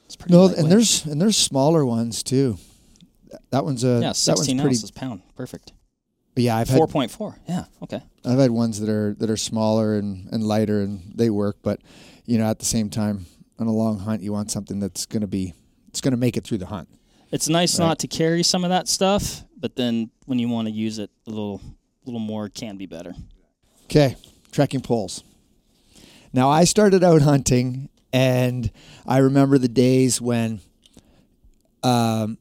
It's 0.06 0.16
pretty. 0.16 0.32
Good. 0.32 0.52
No, 0.52 0.56
and 0.56 0.72
there's 0.72 1.06
and 1.06 1.20
there's 1.20 1.38
smaller 1.38 1.84
ones 1.86 2.22
too. 2.22 2.58
That 3.52 3.64
one's 3.66 3.84
a 3.84 3.88
yeah, 3.88 3.94
that 4.00 4.06
one's 4.06 4.18
sixteen 4.20 4.58
pretty. 4.58 4.76
ounces 4.76 4.92
pound. 4.92 5.22
Perfect. 5.36 5.74
But 6.36 6.44
yeah, 6.44 6.58
I've 6.58 6.70
had 6.70 6.78
Four 6.78 6.88
point 6.88 7.12
four. 7.12 7.38
Yeah. 7.48 7.66
Okay. 7.84 8.02
I've 8.26 8.40
had 8.40 8.52
ones 8.52 8.80
that 8.80 8.90
are 8.90 9.14
that 9.20 9.30
are 9.30 9.38
smaller 9.38 9.96
and, 9.96 10.28
and 10.32 10.44
lighter 10.44 10.82
and 10.82 11.12
they 11.16 11.30
work, 11.30 11.58
but 11.64 11.82
you 12.26 12.38
know, 12.38 12.46
at 12.50 12.60
the 12.60 12.66
same 12.66 12.90
time, 12.90 13.26
on 13.58 13.68
a 13.68 13.72
long 13.74 14.00
hunt, 14.00 14.22
you 14.22 14.32
want 14.32 14.52
something 14.52 14.80
that's 14.80 15.06
going 15.06 15.22
to 15.22 15.28
be 15.28 15.54
it's 15.88 16.02
going 16.02 16.12
to 16.12 16.18
make 16.18 16.38
it 16.38 16.44
through 16.44 16.60
the 16.60 16.68
hunt. 16.68 16.88
It's 17.32 17.50
nice 17.50 17.78
Right. 17.80 17.88
not 17.88 18.00
to 18.00 18.08
carry 18.08 18.42
some 18.44 18.64
of 18.64 18.70
that 18.72 18.88
stuff, 18.88 19.44
but 19.58 19.76
then 19.76 20.10
when 20.26 20.40
you 20.40 20.50
want 20.50 20.68
to 20.68 20.74
use 20.74 20.98
it, 21.00 21.12
a 21.28 21.30
little, 21.30 21.62
a 21.64 22.06
little 22.06 22.20
more 22.20 22.50
can 22.50 22.78
be 22.78 22.86
better. 22.88 23.14
Okay, 23.86 24.16
trekking 24.52 24.82
poles. 24.82 25.24
Now 26.34 26.50
I 26.50 26.64
started 26.64 27.04
out 27.04 27.22
hunting, 27.22 27.90
and 28.14 28.72
I 29.06 29.18
remember 29.20 29.58
the 29.60 29.68
days 29.68 30.20
when 30.22 30.62
um, 31.84 32.38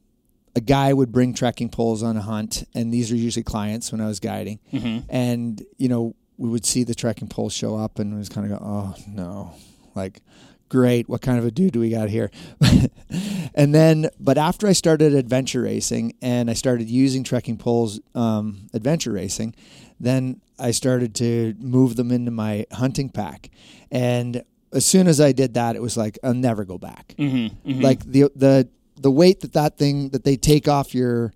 a 0.55 0.61
guy 0.61 0.93
would 0.93 1.11
bring 1.11 1.33
trekking 1.33 1.69
poles 1.69 2.03
on 2.03 2.17
a 2.17 2.21
hunt, 2.21 2.63
and 2.73 2.93
these 2.93 3.11
are 3.11 3.15
usually 3.15 3.43
clients 3.43 3.91
when 3.91 4.01
I 4.01 4.07
was 4.07 4.19
guiding, 4.19 4.59
Mm-hmm. 4.73 4.99
and 5.09 5.61
you 5.77 5.87
know 5.89 6.15
we 6.37 6.49
would 6.49 6.65
see 6.65 6.83
the 6.83 6.95
trekking 6.95 7.27
poles 7.27 7.53
show 7.53 7.75
up, 7.75 7.99
and 7.99 8.13
it 8.13 8.17
was 8.17 8.29
kind 8.29 8.51
of 8.51 8.57
go, 8.59 8.65
oh 8.65 8.95
no, 9.07 9.53
like 9.95 10.21
great, 10.69 11.09
what 11.09 11.21
kind 11.21 11.39
of 11.39 11.45
a 11.45 11.51
dude 11.51 11.73
do 11.73 11.79
we 11.79 11.89
got 11.89 12.09
here? 12.09 12.29
and 13.55 13.73
then, 13.73 14.07
but 14.19 14.37
after 14.37 14.67
I 14.67 14.73
started 14.73 15.13
adventure 15.15 15.61
racing 15.63 16.13
and 16.21 16.49
I 16.49 16.53
started 16.53 16.89
using 16.89 17.23
trekking 17.23 17.57
poles, 17.57 17.99
um, 18.15 18.69
adventure 18.73 19.11
racing, 19.11 19.55
then 19.99 20.41
I 20.59 20.71
started 20.71 21.15
to 21.15 21.55
move 21.59 21.95
them 21.95 22.11
into 22.11 22.31
my 22.31 22.65
hunting 22.71 23.09
pack, 23.09 23.49
and 23.91 24.43
as 24.71 24.85
soon 24.85 25.07
as 25.07 25.19
I 25.19 25.31
did 25.31 25.55
that, 25.55 25.75
it 25.75 25.81
was 25.81 25.97
like 25.97 26.19
I'll 26.23 26.33
never 26.33 26.63
go 26.63 26.77
back. 26.77 27.15
Mm-hmm. 27.17 27.81
Like 27.81 28.03
the 28.05 28.29
the 28.35 28.69
the 29.01 29.11
weight 29.11 29.41
that 29.41 29.53
that 29.53 29.77
thing 29.77 30.09
that 30.09 30.23
they 30.23 30.35
take 30.35 30.67
off 30.67 30.93
your, 30.93 31.33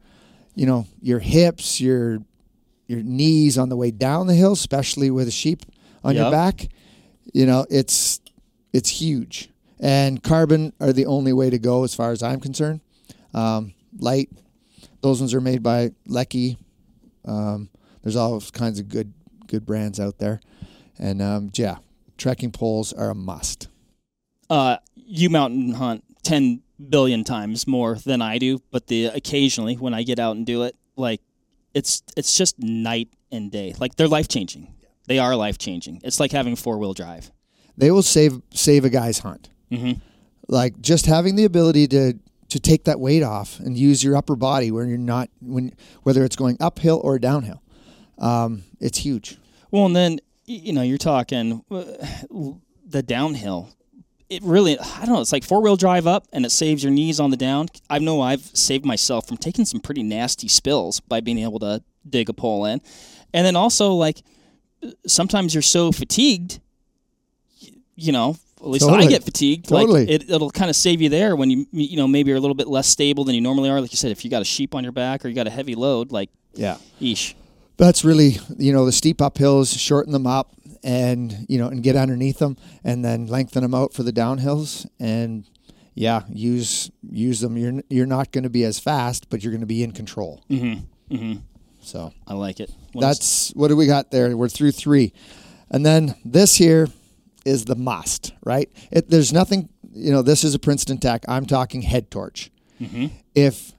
you 0.55 0.65
know, 0.65 0.86
your 1.01 1.20
hips, 1.20 1.79
your 1.82 2.20
your 2.88 3.01
knees 3.01 3.58
on 3.58 3.70
the 3.70 3.77
way 3.77 3.91
down 3.91 4.27
the 4.27 4.36
hill, 4.36 4.51
especially 4.53 5.10
with 5.10 5.27
a 5.27 5.32
sheep 5.32 5.62
on 6.03 6.15
your 6.15 6.29
back, 6.32 6.67
you 7.34 7.46
know, 7.46 7.65
it's 7.70 8.20
it's 8.74 8.89
huge. 8.89 9.50
And 9.79 10.22
carbon 10.24 10.74
are 10.79 10.93
the 10.93 11.05
only 11.05 11.34
way 11.34 11.50
to 11.50 11.60
go 11.60 11.84
as 11.84 11.93
far 11.96 12.12
as 12.12 12.24
I'm 12.24 12.39
concerned. 12.39 12.82
Um, 13.34 13.74
light, 13.98 14.29
those 15.01 15.20
ones 15.20 15.34
are 15.34 15.41
made 15.41 15.62
by 15.63 15.91
Leki. 16.08 16.58
Um, 17.25 17.70
there's 18.01 18.15
all 18.15 18.39
kinds 18.41 18.79
of 18.79 18.89
good 18.89 19.13
good 19.48 19.65
brands 19.65 20.00
out 20.00 20.17
there, 20.20 20.39
and 21.00 21.22
um, 21.22 21.51
yeah, 21.55 21.77
trekking 22.17 22.51
poles 22.51 22.93
are 22.93 23.10
a 23.10 23.15
must. 23.15 23.70
uh, 24.50 24.77
you 24.96 25.29
mountain 25.29 25.74
hunt 25.74 26.03
10 26.24 26.62
billion 26.89 27.24
times 27.24 27.68
more 27.68 27.96
than 27.96 28.22
I 28.22 28.38
do, 28.38 28.60
but 28.72 28.88
the 28.88 29.06
occasionally 29.06 29.75
when 29.75 29.94
I 29.94 30.03
get 30.03 30.20
out 30.20 30.36
and 30.36 30.46
do 30.46 30.63
it, 30.63 30.75
like 30.96 31.22
it's 31.74 32.03
it's 32.18 32.36
just 32.38 32.60
night 32.60 33.10
and 33.32 33.51
day. 33.51 33.74
Like 33.80 33.96
they're 33.96 34.08
life 34.08 34.27
changing. 34.27 34.74
They 35.08 35.20
are 35.20 35.36
life 35.36 35.58
changing. 35.58 36.01
It's 36.03 36.20
like 36.20 36.32
having 36.32 36.56
four 36.56 36.77
wheel 36.77 36.94
drive. 36.94 37.32
They 37.77 37.92
will 37.92 38.03
save 38.03 38.42
save 38.53 38.86
a 38.86 38.89
guy's 38.89 39.20
hunt. 39.20 39.50
Mhm. 39.72 40.01
Like 40.48 40.82
just 40.82 41.06
having 41.06 41.36
the 41.36 41.46
ability 41.46 41.88
to 41.89 42.13
to 42.50 42.60
take 42.60 42.84
that 42.84 43.00
weight 43.00 43.24
off 43.24 43.60
and 43.60 43.75
use 43.77 44.03
your 44.03 44.15
upper 44.15 44.36
body 44.36 44.70
when 44.72 44.88
you're 44.88 44.98
not 44.98 45.30
when 45.42 45.74
whether 46.03 46.24
it's 46.24 46.36
going 46.36 46.58
uphill 46.60 47.01
or 47.03 47.18
downhill, 47.18 47.63
um, 48.20 48.63
it's 48.80 49.00
huge. 49.00 49.38
Well, 49.72 49.86
and 49.88 49.96
then 49.96 50.20
you 50.46 50.74
know 50.74 50.84
you're 50.84 50.98
talking 51.00 51.63
uh, 51.72 51.84
the 52.86 53.01
downhill. 53.01 53.70
It 54.34 54.42
really, 54.44 54.80
I 54.80 55.06
don't 55.06 55.13
know. 55.16 55.22
It's 55.22 55.32
like 55.32 55.44
four 55.44 55.62
wheel 55.62 55.75
drive 55.75 56.08
up, 56.08 56.28
and 56.34 56.46
it 56.46 56.50
saves 56.52 56.84
your 56.84 56.92
knees 56.92 57.20
on 57.20 57.30
the 57.30 57.38
down. 57.38 57.68
I 57.90 58.00
know 58.00 58.22
I've 58.22 58.42
saved 58.42 58.86
myself 58.86 59.28
from 59.28 59.38
taking 59.38 59.63
some 59.66 59.80
pretty 59.80 60.02
nasty 60.04 60.48
spills 60.48 61.00
by 61.00 61.20
being 61.22 61.38
able 61.40 61.60
to 61.60 61.84
dig 62.10 62.30
a 62.30 62.34
pole 62.34 62.66
in, 62.66 62.82
and 63.34 63.46
then 63.46 63.56
also 63.56 63.94
like 63.94 64.22
sometimes 65.06 65.54
you're 65.54 65.62
so 65.62 65.92
fatigued, 65.92 66.60
you 67.96 68.12
know. 68.12 68.38
At 68.60 68.70
least 68.70 68.86
I 68.90 69.06
get 69.08 69.24
fatigued. 69.25 69.68
Totally. 69.68 70.06
Like 70.06 70.10
it, 70.10 70.30
it'll 70.30 70.50
kind 70.50 70.70
of 70.70 70.75
save 70.78 71.02
you 71.02 71.10
there 71.10 71.36
when 71.36 71.50
you 71.52 71.68
you 71.72 71.98
know 71.98 72.08
maybe 72.08 72.30
you're 72.30 72.38
a 72.38 72.42
little 72.42 72.56
bit 72.56 72.68
less 72.70 72.88
stable 72.88 73.25
than 73.25 73.36
you 73.36 73.42
normally 73.42 73.70
are. 73.70 73.82
Like 73.82 73.92
you 73.92 73.98
said, 73.98 74.12
if 74.12 74.24
you 74.24 74.32
got 74.32 74.42
a 74.42 74.46
sheep 74.46 74.74
on 74.74 74.84
your 74.84 74.94
back 74.94 75.25
or 75.25 75.28
you 75.28 75.36
got 75.36 75.48
a 75.48 75.52
heavy 75.52 75.75
load, 75.75 76.12
like 76.13 76.30
Yeah. 76.54 76.78
eesh. 77.02 77.34
That's 77.75 78.06
really 78.06 78.38
you 78.58 78.72
know 78.72 78.86
the 78.86 78.94
steep 78.94 79.18
uphills, 79.18 79.78
shorten 79.78 80.13
them 80.13 80.25
up, 80.25 80.54
and 80.84 81.46
you 81.50 81.58
know 81.58 81.68
and 81.68 81.82
get 81.84 81.96
underneath 81.96 82.40
them, 82.40 82.58
and 82.84 83.04
then 83.04 83.28
lengthen 83.28 83.62
them 83.63 83.74
out 83.74 83.94
for 83.94 84.04
the 84.04 84.13
downhills, 84.13 84.88
and 85.00 85.46
yeah, 85.96 86.24
use 86.30 86.92
use 87.10 87.40
them. 87.40 87.58
You're 87.58 87.82
you're 87.90 88.06
not 88.06 88.32
going 88.32 88.44
to 88.44 88.50
be 88.50 88.63
as 88.63 88.80
fast, 88.80 89.30
but 89.30 89.44
you're 89.44 89.52
going 89.52 89.62
to 89.62 89.68
be 89.68 89.84
in 89.84 89.92
control. 89.92 90.44
Mm-hmm. 90.50 91.16
Mm-hmm. 91.16 91.40
So 91.82 92.13
I 92.28 92.34
like 92.34 92.60
it. 92.60 92.70
It's- 92.70 93.02
that's 93.02 93.50
what 93.56 93.68
do 93.70 93.75
we 93.75 93.86
got 93.88 94.12
there? 94.12 94.36
We're 94.36 94.50
through 94.50 94.72
three, 94.72 95.13
and 95.70 95.86
then 95.86 96.16
this 96.25 96.56
here 96.56 96.88
is 97.46 97.66
the 97.66 97.75
must, 97.75 98.34
right? 98.46 98.70
It, 98.92 99.10
there's 99.10 99.34
nothing, 99.34 99.70
you 99.94 100.12
know. 100.12 100.22
This 100.22 100.44
is 100.44 100.56
a 100.56 100.60
Princeton 100.60 100.98
Tec. 100.98 101.24
I'm 101.28 101.46
talking 101.46 101.82
head 101.82 102.10
torch. 102.10 102.52
Mhm. 102.82 103.12
If 103.36 103.74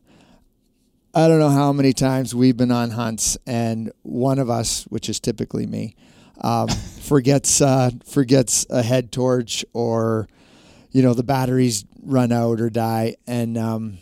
I 1.14 1.28
don't 1.28 1.38
know 1.38 1.48
how 1.50 1.72
many 1.72 1.92
times 1.92 2.34
we've 2.34 2.56
been 2.56 2.70
on 2.72 2.90
hunts, 2.90 3.38
and 3.46 3.90
one 4.02 4.38
of 4.38 4.50
us, 4.50 4.84
which 4.84 5.08
is 5.08 5.18
typically 5.20 5.64
me, 5.66 5.94
um, 6.40 6.68
forgets 6.68 7.60
uh, 7.60 7.90
forgets 8.04 8.66
a 8.70 8.82
head 8.82 9.12
torch, 9.12 9.64
or 9.72 10.28
you 10.90 11.02
know 11.02 11.14
the 11.14 11.22
batteries 11.22 11.84
run 12.02 12.32
out 12.32 12.60
or 12.60 12.70
die, 12.70 13.16
and 13.26 13.56
um, 13.56 13.98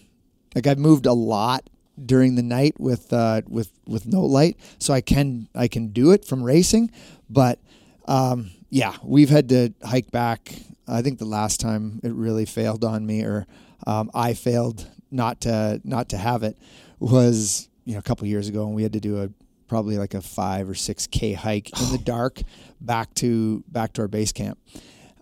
like 0.54 0.66
I've 0.66 0.78
moved 0.78 1.06
a 1.06 1.12
lot 1.12 1.68
during 2.04 2.34
the 2.34 2.42
night 2.42 2.78
with 2.78 3.12
uh, 3.12 3.42
with 3.48 3.70
with 3.86 4.06
no 4.06 4.22
light, 4.22 4.58
so 4.78 4.94
I 4.94 5.00
can 5.00 5.48
I 5.54 5.68
can 5.68 5.88
do 5.88 6.12
it 6.12 6.24
from 6.24 6.42
racing, 6.42 6.90
but 7.28 7.58
um, 8.06 8.50
yeah, 8.70 8.96
we've 9.02 9.30
had 9.30 9.48
to 9.50 9.72
hike 9.84 10.10
back. 10.10 10.54
I 10.88 11.02
think 11.02 11.18
the 11.18 11.24
last 11.24 11.60
time 11.60 12.00
it 12.02 12.12
really 12.12 12.44
failed 12.44 12.84
on 12.84 13.06
me, 13.06 13.22
or 13.22 13.46
um, 13.86 14.10
I 14.14 14.34
failed 14.34 14.88
not 15.10 15.42
to 15.42 15.80
not 15.84 16.08
to 16.10 16.16
have 16.16 16.42
it, 16.42 16.56
was 16.98 17.68
you 17.84 17.94
know 17.94 17.98
a 17.98 18.02
couple 18.02 18.26
years 18.26 18.48
ago, 18.48 18.66
and 18.66 18.74
we 18.74 18.82
had 18.82 18.92
to 18.94 19.00
do 19.00 19.22
a 19.22 19.28
probably 19.72 19.96
like 19.96 20.12
a 20.12 20.20
five 20.20 20.68
or 20.68 20.74
six 20.74 21.06
k 21.06 21.32
hike 21.32 21.70
in 21.80 21.92
the 21.92 21.98
dark 22.04 22.42
back 22.78 23.14
to 23.14 23.64
back 23.68 23.94
to 23.94 24.02
our 24.02 24.08
base 24.08 24.30
camp. 24.30 24.58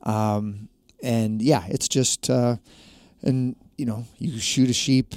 Um, 0.02 0.68
and 1.00 1.40
yeah, 1.40 1.62
it's 1.68 1.86
just 1.86 2.28
uh, 2.28 2.56
and 3.22 3.54
you 3.78 3.86
know 3.86 4.06
you 4.18 4.40
shoot 4.40 4.68
a 4.68 4.72
sheep 4.72 5.14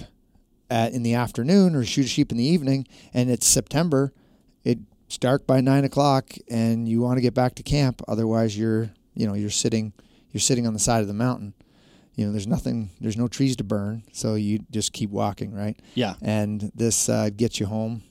at, 0.69 0.93
in 0.93 1.01
the 1.01 1.15
afternoon 1.15 1.73
or 1.73 1.83
shoot 1.83 2.05
a 2.05 2.09
sheep 2.09 2.31
in 2.31 2.37
the 2.37 2.43
evening, 2.43 2.87
and 3.11 3.31
it's 3.31 3.47
September. 3.47 4.13
It's 4.63 5.17
dark 5.17 5.47
by 5.47 5.61
nine 5.61 5.83
o'clock, 5.83 6.31
and 6.47 6.87
you 6.87 7.01
want 7.01 7.17
to 7.17 7.21
get 7.21 7.33
back 7.33 7.55
to 7.55 7.63
camp. 7.63 8.03
Otherwise, 8.07 8.55
you're 8.55 8.91
you 9.15 9.25
know 9.25 9.33
you're 9.33 9.49
sitting 9.49 9.93
you're 10.31 10.41
sitting 10.41 10.67
on 10.67 10.73
the 10.73 10.79
side 10.79 11.01
of 11.01 11.07
the 11.07 11.13
mountain. 11.15 11.55
You 12.15 12.27
know, 12.27 12.31
there's 12.31 12.45
nothing, 12.45 12.91
there's 13.01 13.17
no 13.17 13.27
trees 13.27 13.55
to 13.55 13.63
burn, 13.63 14.03
so 14.11 14.35
you 14.35 14.59
just 14.69 14.93
keep 14.93 15.09
walking, 15.09 15.51
right? 15.51 15.75
Yeah. 15.95 16.13
And 16.21 16.71
this 16.75 17.09
uh, 17.09 17.31
gets 17.35 17.59
you 17.59 17.65
home, 17.65 18.03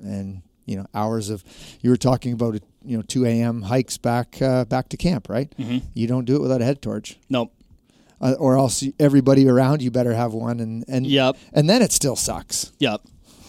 and 0.00 0.42
you 0.66 0.76
know 0.76 0.86
hours 0.94 1.30
of. 1.30 1.42
You 1.80 1.90
were 1.90 1.96
talking 1.96 2.32
about 2.32 2.60
you 2.84 2.96
know 2.96 3.02
2 3.02 3.24
a.m. 3.26 3.62
hikes 3.62 3.98
back 3.98 4.40
uh, 4.42 4.64
back 4.64 4.88
to 4.90 4.96
camp, 4.96 5.28
right? 5.28 5.52
Mm-hmm. 5.58 5.86
You 5.94 6.06
don't 6.06 6.24
do 6.24 6.36
it 6.36 6.42
without 6.42 6.60
a 6.60 6.64
head 6.64 6.80
torch 6.82 7.18
Nope. 7.28 7.52
uh, 8.20 8.34
or 8.38 8.56
else 8.56 8.84
everybody 8.98 9.48
around 9.48 9.82
you 9.82 9.90
better 9.90 10.14
have 10.14 10.32
one, 10.34 10.60
and 10.60 10.84
and 10.88 11.06
Yep. 11.06 11.36
and 11.52 11.68
then 11.68 11.82
it 11.82 11.92
still 11.92 12.16
sucks. 12.16 12.72
Yep. 12.78 13.00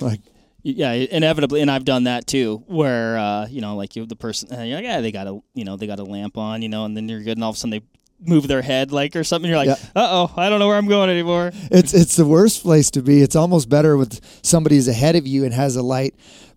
Like 0.01 0.21
Yeah, 0.63 0.91
inevitably, 0.93 1.61
and 1.61 1.69
I've 1.69 1.85
done 1.85 2.05
that 2.05 2.25
too, 2.27 2.63
where 2.67 3.17
uh, 3.17 3.47
you 3.47 3.61
know, 3.61 3.75
like 3.75 3.95
you 3.95 4.05
the 4.05 4.15
person, 4.15 4.51
uh, 4.51 4.63
you're 4.63 4.77
like, 4.77 4.85
yeah, 4.85 4.99
they 5.01 5.11
got 5.11 5.27
a, 5.27 5.39
you 5.53 5.63
know, 5.63 5.75
they 5.77 5.85
got 5.87 5.99
a 5.99 6.03
lamp 6.03 6.37
on, 6.37 6.61
you 6.61 6.69
know, 6.69 6.85
and 6.85 6.95
then 6.97 7.07
you're 7.07 7.21
good, 7.23 7.37
and 7.37 7.43
all 7.43 7.51
of 7.51 7.55
a 7.55 7.59
sudden 7.59 7.71
they 7.71 7.81
move 8.19 8.47
their 8.47 8.61
head 8.61 8.91
like 8.93 9.15
or 9.15 9.23
something. 9.23 9.47
You're 9.49 9.57
like, 9.59 9.67
Yeah. 9.67 9.75
uh 9.95 10.07
oh, 10.27 10.33
I 10.37 10.49
don't 10.49 10.59
know 10.59 10.67
where 10.67 10.77
I'm 10.77 10.87
going 10.87 11.09
anymore. 11.09 11.51
it's 11.69 11.93
it's 11.93 12.15
the 12.15 12.25
worst 12.25 12.63
place 12.63 12.89
to 12.91 13.01
be. 13.01 13.21
It's 13.21 13.35
almost 13.35 13.69
better 13.69 13.95
with 13.97 14.19
somebody's 14.43 14.87
ahead 14.87 15.15
of 15.15 15.27
you 15.27 15.43
and 15.45 15.53
has 15.53 15.75
a 15.75 15.83
light, 15.83 16.15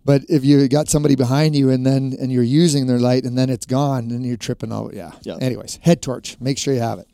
but 0.09 0.23
if 0.27 0.43
you 0.43 0.67
got 0.69 0.89
somebody 0.89 1.13
behind 1.15 1.55
you 1.55 1.69
and 1.69 1.85
then 1.85 2.15
and 2.19 2.31
you're 2.31 2.41
using 2.41 2.87
their 2.87 2.97
light 2.97 3.25
and 3.25 3.37
then 3.37 3.47
it's 3.47 3.67
gone 3.67 4.09
and 4.09 4.25
you're 4.25 4.37
tripping 4.37 4.71
over. 4.71 4.89
Yeah. 4.91 5.11
Yeah. 5.21 5.37
Anyways, 5.39 5.77
head 5.83 6.01
torch. 6.01 6.35
Make 6.39 6.57
sure 6.57 6.73
you 6.73 6.79
have 6.79 6.97
it. 6.97 7.07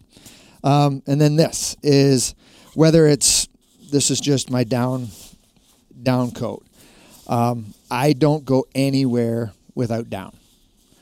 Um, 0.64 1.04
and 1.06 1.20
then 1.20 1.36
this 1.36 1.76
is 1.84 2.36
whether 2.74 3.06
it's 3.06 3.50
this 3.92 4.10
is 4.10 4.22
just 4.22 4.50
my 4.50 4.64
down 4.64 5.10
down 6.04 6.32
coat. 6.32 6.66
Um, 7.28 7.74
I 7.92 8.14
don't 8.14 8.46
go 8.46 8.66
anywhere 8.74 9.52
without 9.74 10.10
down, 10.10 10.34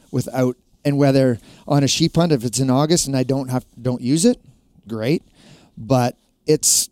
without 0.10 0.58
and 0.84 0.98
whether 0.98 1.38
on 1.68 1.84
a 1.84 1.88
sheep 1.88 2.16
hunt 2.16 2.32
if 2.32 2.44
it's 2.44 2.60
in 2.60 2.72
August 2.72 3.06
and 3.06 3.16
I 3.16 3.22
don't 3.22 3.50
have 3.50 3.68
don't 3.80 4.02
use 4.02 4.26
it, 4.26 4.42
great. 4.88 5.22
But 5.78 6.18
it's 6.48 6.90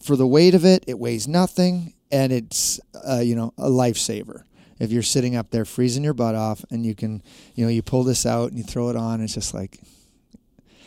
for 0.00 0.14
the 0.14 0.24
weight 0.24 0.54
of 0.54 0.64
it, 0.64 0.84
it 0.86 1.00
weighs 1.00 1.26
nothing, 1.26 1.94
and 2.10 2.32
it's 2.32 2.80
uh, 3.06 3.20
you 3.20 3.34
know 3.34 3.52
a 3.58 3.68
lifesaver. 3.68 4.42
If 4.78 4.92
you're 4.92 5.02
sitting 5.02 5.36
up 5.36 5.50
there 5.50 5.64
freezing 5.64 6.04
your 6.04 6.14
butt 6.14 6.34
off, 6.34 6.64
and 6.70 6.84
you 6.84 6.94
can 6.94 7.22
you 7.54 7.64
know 7.64 7.70
you 7.70 7.82
pull 7.82 8.04
this 8.04 8.26
out 8.26 8.50
and 8.50 8.58
you 8.58 8.64
throw 8.64 8.90
it 8.90 8.96
on, 8.96 9.20
it's 9.20 9.34
just 9.34 9.54
like 9.54 9.78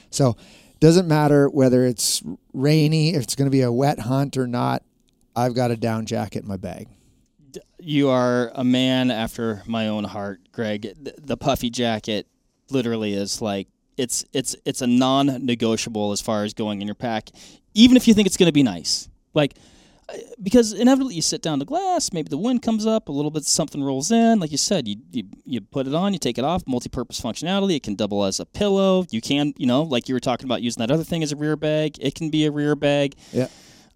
so. 0.10 0.36
Doesn't 0.80 1.10
matter 1.10 1.50
whether 1.50 1.86
it's 1.86 2.24
rainy, 2.54 3.14
if 3.14 3.22
it's 3.22 3.36
going 3.36 3.48
to 3.48 3.52
be 3.52 3.64
a 3.64 3.72
wet 3.72 4.00
hunt 4.00 4.38
or 4.38 4.48
not. 4.48 4.82
I've 5.36 5.54
got 5.54 5.72
a 5.72 5.76
down 5.76 6.06
jacket 6.06 6.44
in 6.44 6.48
my 6.48 6.56
bag. 6.56 6.88
You 7.80 8.10
are 8.10 8.52
a 8.56 8.64
man 8.64 9.12
after 9.12 9.62
my 9.66 9.88
own 9.88 10.06
heart, 10.06 10.40
Greg. 10.52 10.94
The, 11.02 11.38
puffy 11.38 11.70
jacket 11.70 12.28
literally 12.70 13.14
is 13.14 13.42
like 13.42 13.68
it's 13.98 14.24
it's 14.34 14.56
it's 14.66 14.82
a 14.82 14.88
non-negotiable 14.88 16.12
as 16.12 16.22
far 16.22 16.44
as 16.44 16.54
going 16.54 16.82
in 16.82 16.88
your 16.88 16.96
pack, 16.96 17.30
even 17.74 17.98
if 17.98 18.08
you 18.08 18.14
think 18.14 18.28
it's 18.28 18.38
going 18.38 18.48
to 18.48 18.54
be 18.54 18.64
nice. 18.64 19.10
Like 19.34 19.56
because 20.42 20.74
inevitably 20.74 21.16
you 21.16 21.22
sit 21.22 21.42
down 21.42 21.60
to 21.60 21.66
glass, 21.66 22.12
maybe 22.14 22.30
the 22.30 22.38
wind 22.38 22.62
comes 22.62 22.86
up, 22.86 23.10
a 23.10 23.12
little 23.12 23.32
bit 23.32 23.46
something 23.46 23.84
rolls 23.84 24.12
in. 24.12 24.40
Like 24.40 24.52
you 24.52 24.58
said, 24.58 24.88
you, 24.88 24.96
you 25.12 25.24
you 25.46 25.62
put 25.62 25.88
it 25.88 25.94
on, 25.94 26.14
you 26.14 26.20
take 26.20 26.38
it 26.38 26.44
off, 26.44 26.64
multi-purpose 26.68 27.20
functionality. 27.22 27.76
It 27.76 27.84
can 27.84 27.96
double 27.96 28.24
as 28.26 28.40
a 28.40 28.46
pillow. 28.46 29.06
You 29.12 29.22
can, 29.22 29.54
you 29.58 29.66
know, 29.66 29.84
like 29.84 30.08
you 30.08 30.16
were 30.16 30.20
talking 30.20 30.46
about 30.46 30.62
using 30.62 30.82
that 30.82 30.92
other 30.92 31.04
thing 31.04 31.24
as 31.24 31.32
a 31.32 31.36
rear 31.36 31.56
bag. 31.56 31.98
It 32.00 32.16
can 32.16 32.30
be 32.30 32.46
a 32.46 32.52
rear 32.52 32.76
bag. 32.76 33.16
Yeah. 33.32 33.48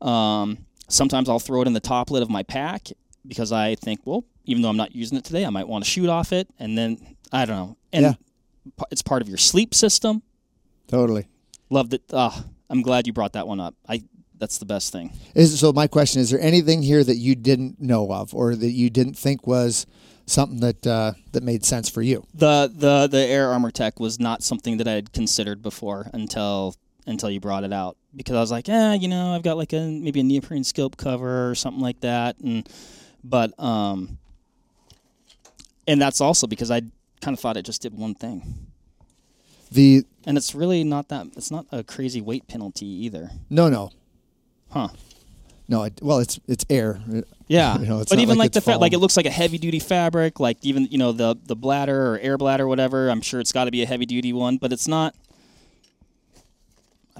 Um, 0.01 0.65
sometimes 0.89 1.29
I'll 1.29 1.39
throw 1.39 1.61
it 1.61 1.67
in 1.67 1.73
the 1.73 1.79
top 1.79 2.11
lid 2.11 2.23
of 2.23 2.29
my 2.29 2.43
pack 2.43 2.87
because 3.25 3.51
I 3.51 3.75
think, 3.75 4.01
well, 4.05 4.25
even 4.45 4.61
though 4.61 4.69
I'm 4.69 4.77
not 4.77 4.93
using 4.93 5.17
it 5.17 5.23
today, 5.23 5.45
I 5.45 5.49
might 5.49 5.67
want 5.67 5.83
to 5.85 5.89
shoot 5.89 6.09
off 6.09 6.33
it, 6.33 6.49
and 6.59 6.77
then 6.77 7.15
I 7.31 7.45
don't 7.45 7.55
know. 7.55 7.77
And 7.93 8.03
Yeah. 8.03 8.13
it's 8.91 9.01
part 9.01 9.21
of 9.21 9.29
your 9.29 9.37
sleep 9.37 9.73
system. 9.73 10.21
Totally. 10.87 11.27
Love 11.69 11.89
that. 11.91 12.01
Uh, 12.13 12.31
I'm 12.69 12.81
glad 12.81 13.07
you 13.07 13.13
brought 13.13 13.33
that 13.33 13.47
one 13.47 13.59
up. 13.59 13.75
I 13.87 14.03
that's 14.43 14.57
the 14.57 14.65
best 14.65 14.91
thing. 14.91 15.13
Is 15.35 15.57
so 15.57 15.71
my 15.71 15.87
question 15.87 16.19
is 16.19 16.29
there 16.29 16.41
anything 16.41 16.81
here 16.81 17.01
that 17.01 17.15
you 17.15 17.33
didn't 17.33 17.79
know 17.79 18.11
of 18.11 18.35
or 18.35 18.57
that 18.57 18.71
you 18.71 18.89
didn't 18.89 19.13
think 19.13 19.47
was 19.47 19.85
something 20.25 20.59
that 20.59 20.85
uh, 20.85 21.13
that 21.31 21.43
made 21.43 21.63
sense 21.63 21.87
for 21.87 22.01
you? 22.01 22.25
The 22.33 22.69
the 22.75 23.07
the 23.07 23.25
Air 23.25 23.51
Armor 23.51 23.71
Tech 23.71 24.01
was 24.01 24.19
not 24.19 24.43
something 24.43 24.75
that 24.77 24.87
I 24.87 24.91
had 24.91 25.13
considered 25.13 25.61
before 25.61 26.09
until 26.11 26.75
until 27.07 27.31
you 27.31 27.39
brought 27.39 27.63
it 27.63 27.71
out 27.71 27.95
because 28.13 28.35
I 28.35 28.41
was 28.41 28.51
like, 28.51 28.67
eh, 28.67 28.95
you 28.95 29.07
know, 29.07 29.33
I've 29.33 29.43
got 29.43 29.55
like 29.55 29.71
a 29.71 29.79
maybe 29.79 30.19
a 30.19 30.23
neoprene 30.23 30.65
scope 30.65 30.97
cover 30.97 31.49
or 31.49 31.55
something 31.55 31.81
like 31.81 32.01
that, 32.01 32.37
and 32.39 32.67
but 33.23 33.57
um, 33.57 34.17
and 35.87 36.01
that's 36.01 36.19
also 36.19 36.47
because 36.47 36.69
I 36.69 36.81
kind 37.21 37.33
of 37.33 37.39
thought 37.39 37.55
it 37.55 37.63
just 37.63 37.81
did 37.81 37.97
one 37.97 38.13
thing. 38.13 38.67
The 39.71 40.03
And 40.25 40.37
it's 40.37 40.53
really 40.53 40.83
not 40.83 41.07
that. 41.07 41.27
It's 41.37 41.49
not 41.49 41.65
a 41.71 41.83
crazy 41.83 42.21
weight 42.21 42.47
penalty 42.47 42.85
either, 42.85 43.31
no, 43.49 43.69
no, 43.69 43.89
huh? 44.73 44.89
no. 45.67 45.83
It, 45.83 45.99
well, 46.01 46.19
it's 46.19 46.39
it's 46.47 46.65
air. 46.69 46.99
Yeah, 47.47 47.77
You 47.79 47.85
know, 47.87 47.99
it's 48.01 48.09
but 48.09 48.19
even 48.19 48.37
like 48.37 48.45
like, 48.47 48.51
the 48.53 48.61
fa- 48.61 48.77
like 48.77 48.93
it 48.93 48.99
looks 48.99 49.15
like 49.17 49.25
a 49.25 49.31
heavy 49.31 49.57
duty 49.57 49.79
fabric. 49.79 50.39
Like 50.39 50.57
even 50.61 50.87
you 50.91 50.97
know 50.97 51.11
the 51.11 51.35
the 51.45 51.55
bladder 51.55 52.13
or 52.13 52.19
air 52.19 52.37
bladder, 52.37 52.67
whatever. 52.67 53.09
I'm 53.09 53.21
sure 53.21 53.39
it's 53.39 53.51
got 53.51 53.65
to 53.65 53.71
be 53.71 53.81
a 53.83 53.85
heavy 53.85 54.05
duty 54.05 54.33
one, 54.33 54.57
but 54.57 54.71
it's 54.73 54.87
not. 54.87 55.15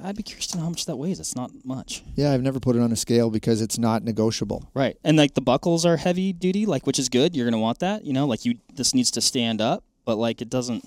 I'd 0.04 0.18
be 0.18 0.24
curious 0.24 0.48
to 0.48 0.58
know 0.58 0.64
how 0.64 0.70
much 0.70 0.86
that 0.88 0.98
weighs. 0.98 1.20
It's 1.22 1.36
not 1.36 1.52
much, 1.64 2.04
Yeah, 2.16 2.34
I've 2.34 2.42
never 2.42 2.60
put 2.60 2.76
it 2.76 2.82
on 2.82 2.92
a 2.92 2.96
scale 2.96 3.30
because 3.30 3.62
it's 3.62 3.78
not 3.78 4.04
negotiable. 4.04 4.70
right? 4.74 4.98
And 5.04 5.16
like 5.18 5.34
the 5.34 5.42
buckles 5.42 5.86
are 5.86 5.96
heavy 5.96 6.34
duty, 6.34 6.66
like 6.66 6.86
which 6.86 7.00
is 7.00 7.08
good. 7.08 7.34
You're 7.36 7.46
gonna 7.46 7.60
want 7.62 7.80
that, 7.80 8.04
you 8.04 8.12
know. 8.12 8.26
Like 8.26 8.44
you, 8.44 8.58
this 8.74 8.94
needs 8.94 9.12
to 9.12 9.22
stand 9.22 9.62
up, 9.62 9.84
but 10.04 10.18
like 10.18 10.42
it 10.42 10.50
doesn't. 10.50 10.84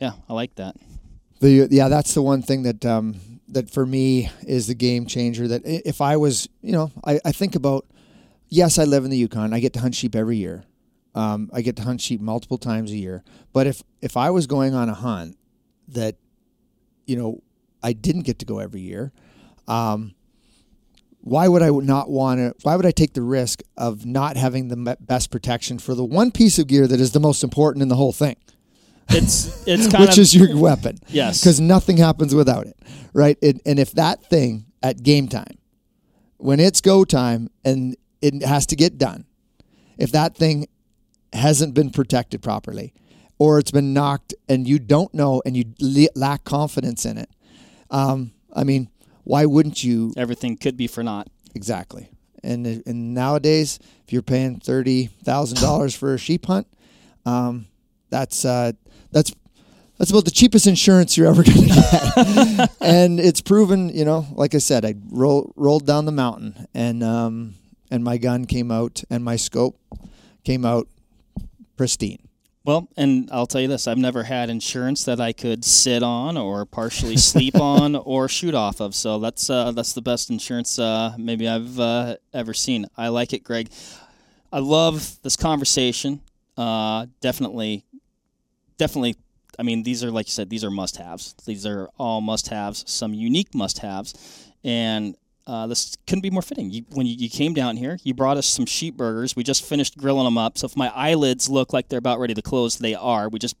Yeah, 0.00 0.12
I 0.28 0.34
like 0.34 0.54
that. 0.56 0.76
The 1.40 1.66
yeah, 1.70 1.88
that's 1.88 2.14
the 2.14 2.22
one 2.22 2.42
thing 2.42 2.62
that 2.62 2.84
um, 2.86 3.16
that 3.48 3.70
for 3.70 3.86
me 3.86 4.30
is 4.46 4.66
the 4.66 4.74
game 4.74 5.06
changer. 5.06 5.48
That 5.48 5.62
if 5.64 6.00
I 6.00 6.16
was, 6.16 6.48
you 6.62 6.72
know, 6.72 6.90
I, 7.04 7.20
I 7.24 7.32
think 7.32 7.54
about. 7.54 7.86
Yes, 8.50 8.78
I 8.78 8.84
live 8.84 9.04
in 9.04 9.10
the 9.10 9.16
Yukon. 9.16 9.52
I 9.52 9.58
get 9.58 9.72
to 9.72 9.80
hunt 9.80 9.96
sheep 9.96 10.14
every 10.14 10.36
year. 10.36 10.64
Um, 11.14 11.50
I 11.52 11.62
get 11.62 11.76
to 11.76 11.82
hunt 11.82 12.00
sheep 12.00 12.20
multiple 12.20 12.58
times 12.58 12.90
a 12.92 12.96
year. 12.96 13.24
But 13.52 13.66
if 13.66 13.82
if 14.00 14.16
I 14.16 14.30
was 14.30 14.46
going 14.46 14.74
on 14.74 14.88
a 14.88 14.94
hunt 14.94 15.36
that, 15.88 16.16
you 17.06 17.16
know, 17.16 17.42
I 17.82 17.92
didn't 17.92 18.22
get 18.22 18.38
to 18.40 18.44
go 18.44 18.58
every 18.58 18.80
year, 18.80 19.12
um, 19.66 20.14
why 21.20 21.48
would 21.48 21.62
I 21.62 21.70
not 21.70 22.10
want 22.10 22.38
to? 22.38 22.54
Why 22.62 22.76
would 22.76 22.86
I 22.86 22.90
take 22.90 23.14
the 23.14 23.22
risk 23.22 23.62
of 23.76 24.04
not 24.04 24.36
having 24.36 24.68
the 24.68 24.96
best 25.00 25.30
protection 25.30 25.78
for 25.78 25.94
the 25.94 26.04
one 26.04 26.30
piece 26.30 26.58
of 26.58 26.66
gear 26.66 26.86
that 26.86 27.00
is 27.00 27.12
the 27.12 27.20
most 27.20 27.42
important 27.42 27.82
in 27.82 27.88
the 27.88 27.96
whole 27.96 28.12
thing? 28.12 28.36
It's 29.10 29.66
it's 29.66 29.88
kind 29.92 30.04
which 30.04 30.18
of 30.18 30.22
is 30.22 30.34
your 30.34 30.56
weapon. 30.56 30.98
Yes. 31.08 31.40
Because 31.40 31.60
nothing 31.60 31.96
happens 31.96 32.34
without 32.34 32.66
it, 32.66 32.76
right? 33.12 33.38
It, 33.42 33.60
and 33.66 33.78
if 33.78 33.92
that 33.92 34.24
thing 34.24 34.66
at 34.82 35.02
game 35.02 35.28
time, 35.28 35.58
when 36.36 36.60
it's 36.60 36.80
go 36.80 37.04
time 37.04 37.48
and 37.64 37.96
it 38.20 38.42
has 38.42 38.66
to 38.66 38.76
get 38.76 38.98
done, 38.98 39.24
if 39.98 40.12
that 40.12 40.36
thing 40.36 40.66
hasn't 41.32 41.74
been 41.74 41.90
protected 41.90 42.42
properly, 42.42 42.94
or 43.38 43.58
it's 43.58 43.70
been 43.70 43.92
knocked 43.92 44.34
and 44.48 44.66
you 44.68 44.78
don't 44.78 45.12
know 45.14 45.42
and 45.44 45.56
you 45.56 45.64
le- 45.80 46.08
lack 46.14 46.44
confidence 46.44 47.04
in 47.04 47.18
it, 47.18 47.30
um, 47.90 48.32
I 48.52 48.64
mean, 48.64 48.88
why 49.24 49.46
wouldn't 49.46 49.82
you 49.82 50.12
everything 50.16 50.56
could 50.56 50.76
be 50.76 50.86
for 50.86 51.02
naught. 51.02 51.28
Exactly. 51.54 52.10
And 52.42 52.66
and 52.86 53.14
nowadays, 53.14 53.78
if 54.06 54.12
you're 54.12 54.22
paying 54.22 54.60
thirty 54.60 55.06
thousand 55.06 55.60
dollars 55.60 55.94
for 55.94 56.14
a 56.14 56.18
sheep 56.18 56.46
hunt, 56.46 56.66
um, 57.24 57.66
that's 58.14 58.44
uh, 58.44 58.70
that's 59.10 59.32
that's 59.98 60.10
about 60.12 60.24
the 60.24 60.30
cheapest 60.30 60.68
insurance 60.68 61.16
you're 61.16 61.26
ever 61.26 61.42
going 61.42 61.66
to 61.66 61.66
get. 61.66 62.70
and 62.80 63.18
it's 63.18 63.40
proven, 63.40 63.88
you 63.88 64.04
know, 64.04 64.24
like 64.32 64.54
I 64.54 64.58
said, 64.58 64.84
I 64.84 64.94
roll, 65.10 65.52
rolled 65.56 65.84
down 65.84 66.04
the 66.04 66.12
mountain, 66.12 66.68
and 66.74 67.02
um, 67.02 67.54
and 67.90 68.04
my 68.04 68.18
gun 68.18 68.44
came 68.44 68.70
out, 68.70 69.02
and 69.10 69.24
my 69.24 69.34
scope 69.34 69.76
came 70.44 70.64
out 70.64 70.86
pristine. 71.76 72.28
Well, 72.64 72.88
and 72.96 73.28
I'll 73.32 73.48
tell 73.48 73.60
you 73.60 73.68
this: 73.68 73.88
I've 73.88 73.98
never 73.98 74.22
had 74.22 74.48
insurance 74.48 75.02
that 75.06 75.20
I 75.20 75.32
could 75.32 75.64
sit 75.64 76.04
on 76.04 76.36
or 76.36 76.64
partially 76.66 77.16
sleep 77.16 77.56
on 77.56 77.96
or 78.12 78.28
shoot 78.28 78.54
off 78.54 78.80
of. 78.80 78.94
So 78.94 79.18
that's 79.18 79.50
uh, 79.50 79.72
that's 79.72 79.92
the 79.92 80.02
best 80.02 80.30
insurance 80.30 80.78
uh, 80.78 81.16
maybe 81.18 81.48
I've 81.48 81.80
uh, 81.80 82.16
ever 82.32 82.54
seen. 82.54 82.86
I 82.96 83.08
like 83.08 83.32
it, 83.32 83.42
Greg. 83.42 83.70
I 84.52 84.60
love 84.60 85.20
this 85.22 85.34
conversation. 85.36 86.20
Uh, 86.56 87.06
definitely, 87.20 87.84
definitely. 88.78 89.16
I 89.58 89.62
mean, 89.62 89.84
these 89.84 90.02
are 90.02 90.10
like 90.10 90.26
you 90.26 90.32
said; 90.32 90.50
these 90.50 90.64
are 90.64 90.70
must-haves. 90.70 91.34
These 91.46 91.66
are 91.66 91.88
all 91.98 92.20
must-haves. 92.20 92.84
Some 92.90 93.14
unique 93.14 93.54
must-haves, 93.54 94.14
and 94.64 95.16
uh, 95.46 95.66
this 95.66 95.96
couldn't 96.06 96.22
be 96.22 96.30
more 96.30 96.42
fitting. 96.42 96.70
You, 96.70 96.84
when 96.92 97.06
you, 97.06 97.14
you 97.14 97.28
came 97.28 97.54
down 97.54 97.76
here, 97.76 97.98
you 98.02 98.14
brought 98.14 98.36
us 98.36 98.46
some 98.46 98.66
sheep 98.66 98.96
burgers. 98.96 99.36
We 99.36 99.42
just 99.42 99.64
finished 99.64 99.96
grilling 99.96 100.24
them 100.24 100.38
up. 100.38 100.58
So 100.58 100.66
if 100.66 100.76
my 100.76 100.90
eyelids 100.94 101.48
look 101.48 101.72
like 101.72 101.88
they're 101.88 101.98
about 101.98 102.18
ready 102.18 102.34
to 102.34 102.42
close, 102.42 102.78
they 102.78 102.94
are. 102.94 103.28
We 103.28 103.38
just 103.38 103.56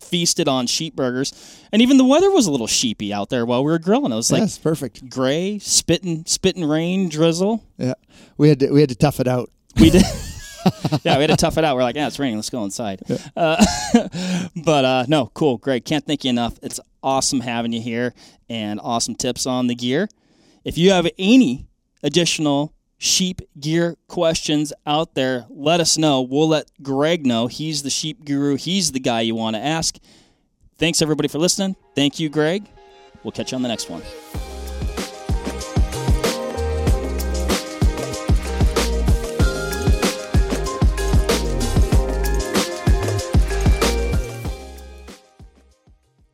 feasted 0.00 0.48
on 0.48 0.66
sheep 0.66 0.96
burgers, 0.96 1.32
and 1.72 1.80
even 1.80 1.96
the 1.96 2.04
weather 2.04 2.30
was 2.30 2.46
a 2.46 2.50
little 2.50 2.66
sheepy 2.66 3.12
out 3.12 3.30
there 3.30 3.46
while 3.46 3.64
we 3.64 3.70
were 3.70 3.78
grilling. 3.78 4.12
It 4.12 4.16
was 4.16 4.32
like 4.32 4.40
yes, 4.40 4.58
perfect. 4.58 5.08
gray, 5.08 5.58
spitting, 5.58 6.24
spitting 6.26 6.64
rain, 6.64 7.08
drizzle. 7.08 7.64
Yeah, 7.76 7.94
we 8.36 8.48
had 8.48 8.60
to, 8.60 8.70
we 8.70 8.80
had 8.80 8.88
to 8.88 8.96
tough 8.96 9.20
it 9.20 9.28
out. 9.28 9.50
We 9.76 9.90
did. 9.90 10.04
yeah, 11.04 11.16
we 11.16 11.22
had 11.22 11.30
to 11.30 11.36
tough 11.36 11.58
it 11.58 11.64
out. 11.64 11.76
We're 11.76 11.82
like, 11.82 11.96
yeah, 11.96 12.06
it's 12.06 12.18
raining. 12.18 12.36
Let's 12.36 12.50
go 12.50 12.64
inside. 12.64 13.02
Uh, 13.36 13.64
but 14.64 14.84
uh, 14.84 15.04
no, 15.08 15.30
cool, 15.34 15.58
great. 15.58 15.84
Can't 15.84 16.06
thank 16.06 16.24
you 16.24 16.30
enough. 16.30 16.58
It's 16.62 16.80
awesome 17.02 17.40
having 17.40 17.72
you 17.72 17.80
here 17.80 18.14
and 18.48 18.80
awesome 18.82 19.14
tips 19.14 19.46
on 19.46 19.66
the 19.66 19.74
gear. 19.74 20.08
If 20.64 20.76
you 20.76 20.90
have 20.90 21.08
any 21.18 21.66
additional 22.02 22.74
sheep 22.98 23.40
gear 23.58 23.96
questions 24.08 24.72
out 24.86 25.14
there, 25.14 25.46
let 25.48 25.80
us 25.80 25.96
know. 25.96 26.20
We'll 26.20 26.48
let 26.48 26.70
Greg 26.82 27.24
know. 27.24 27.46
He's 27.46 27.82
the 27.82 27.90
sheep 27.90 28.24
guru. 28.24 28.56
He's 28.56 28.92
the 28.92 29.00
guy 29.00 29.22
you 29.22 29.34
want 29.34 29.56
to 29.56 29.62
ask. 29.62 29.96
Thanks 30.76 31.02
everybody 31.02 31.28
for 31.28 31.38
listening. 31.38 31.76
Thank 31.94 32.20
you, 32.20 32.28
Greg. 32.28 32.66
We'll 33.22 33.32
catch 33.32 33.52
you 33.52 33.56
on 33.56 33.62
the 33.62 33.68
next 33.68 33.90
one. 33.90 34.02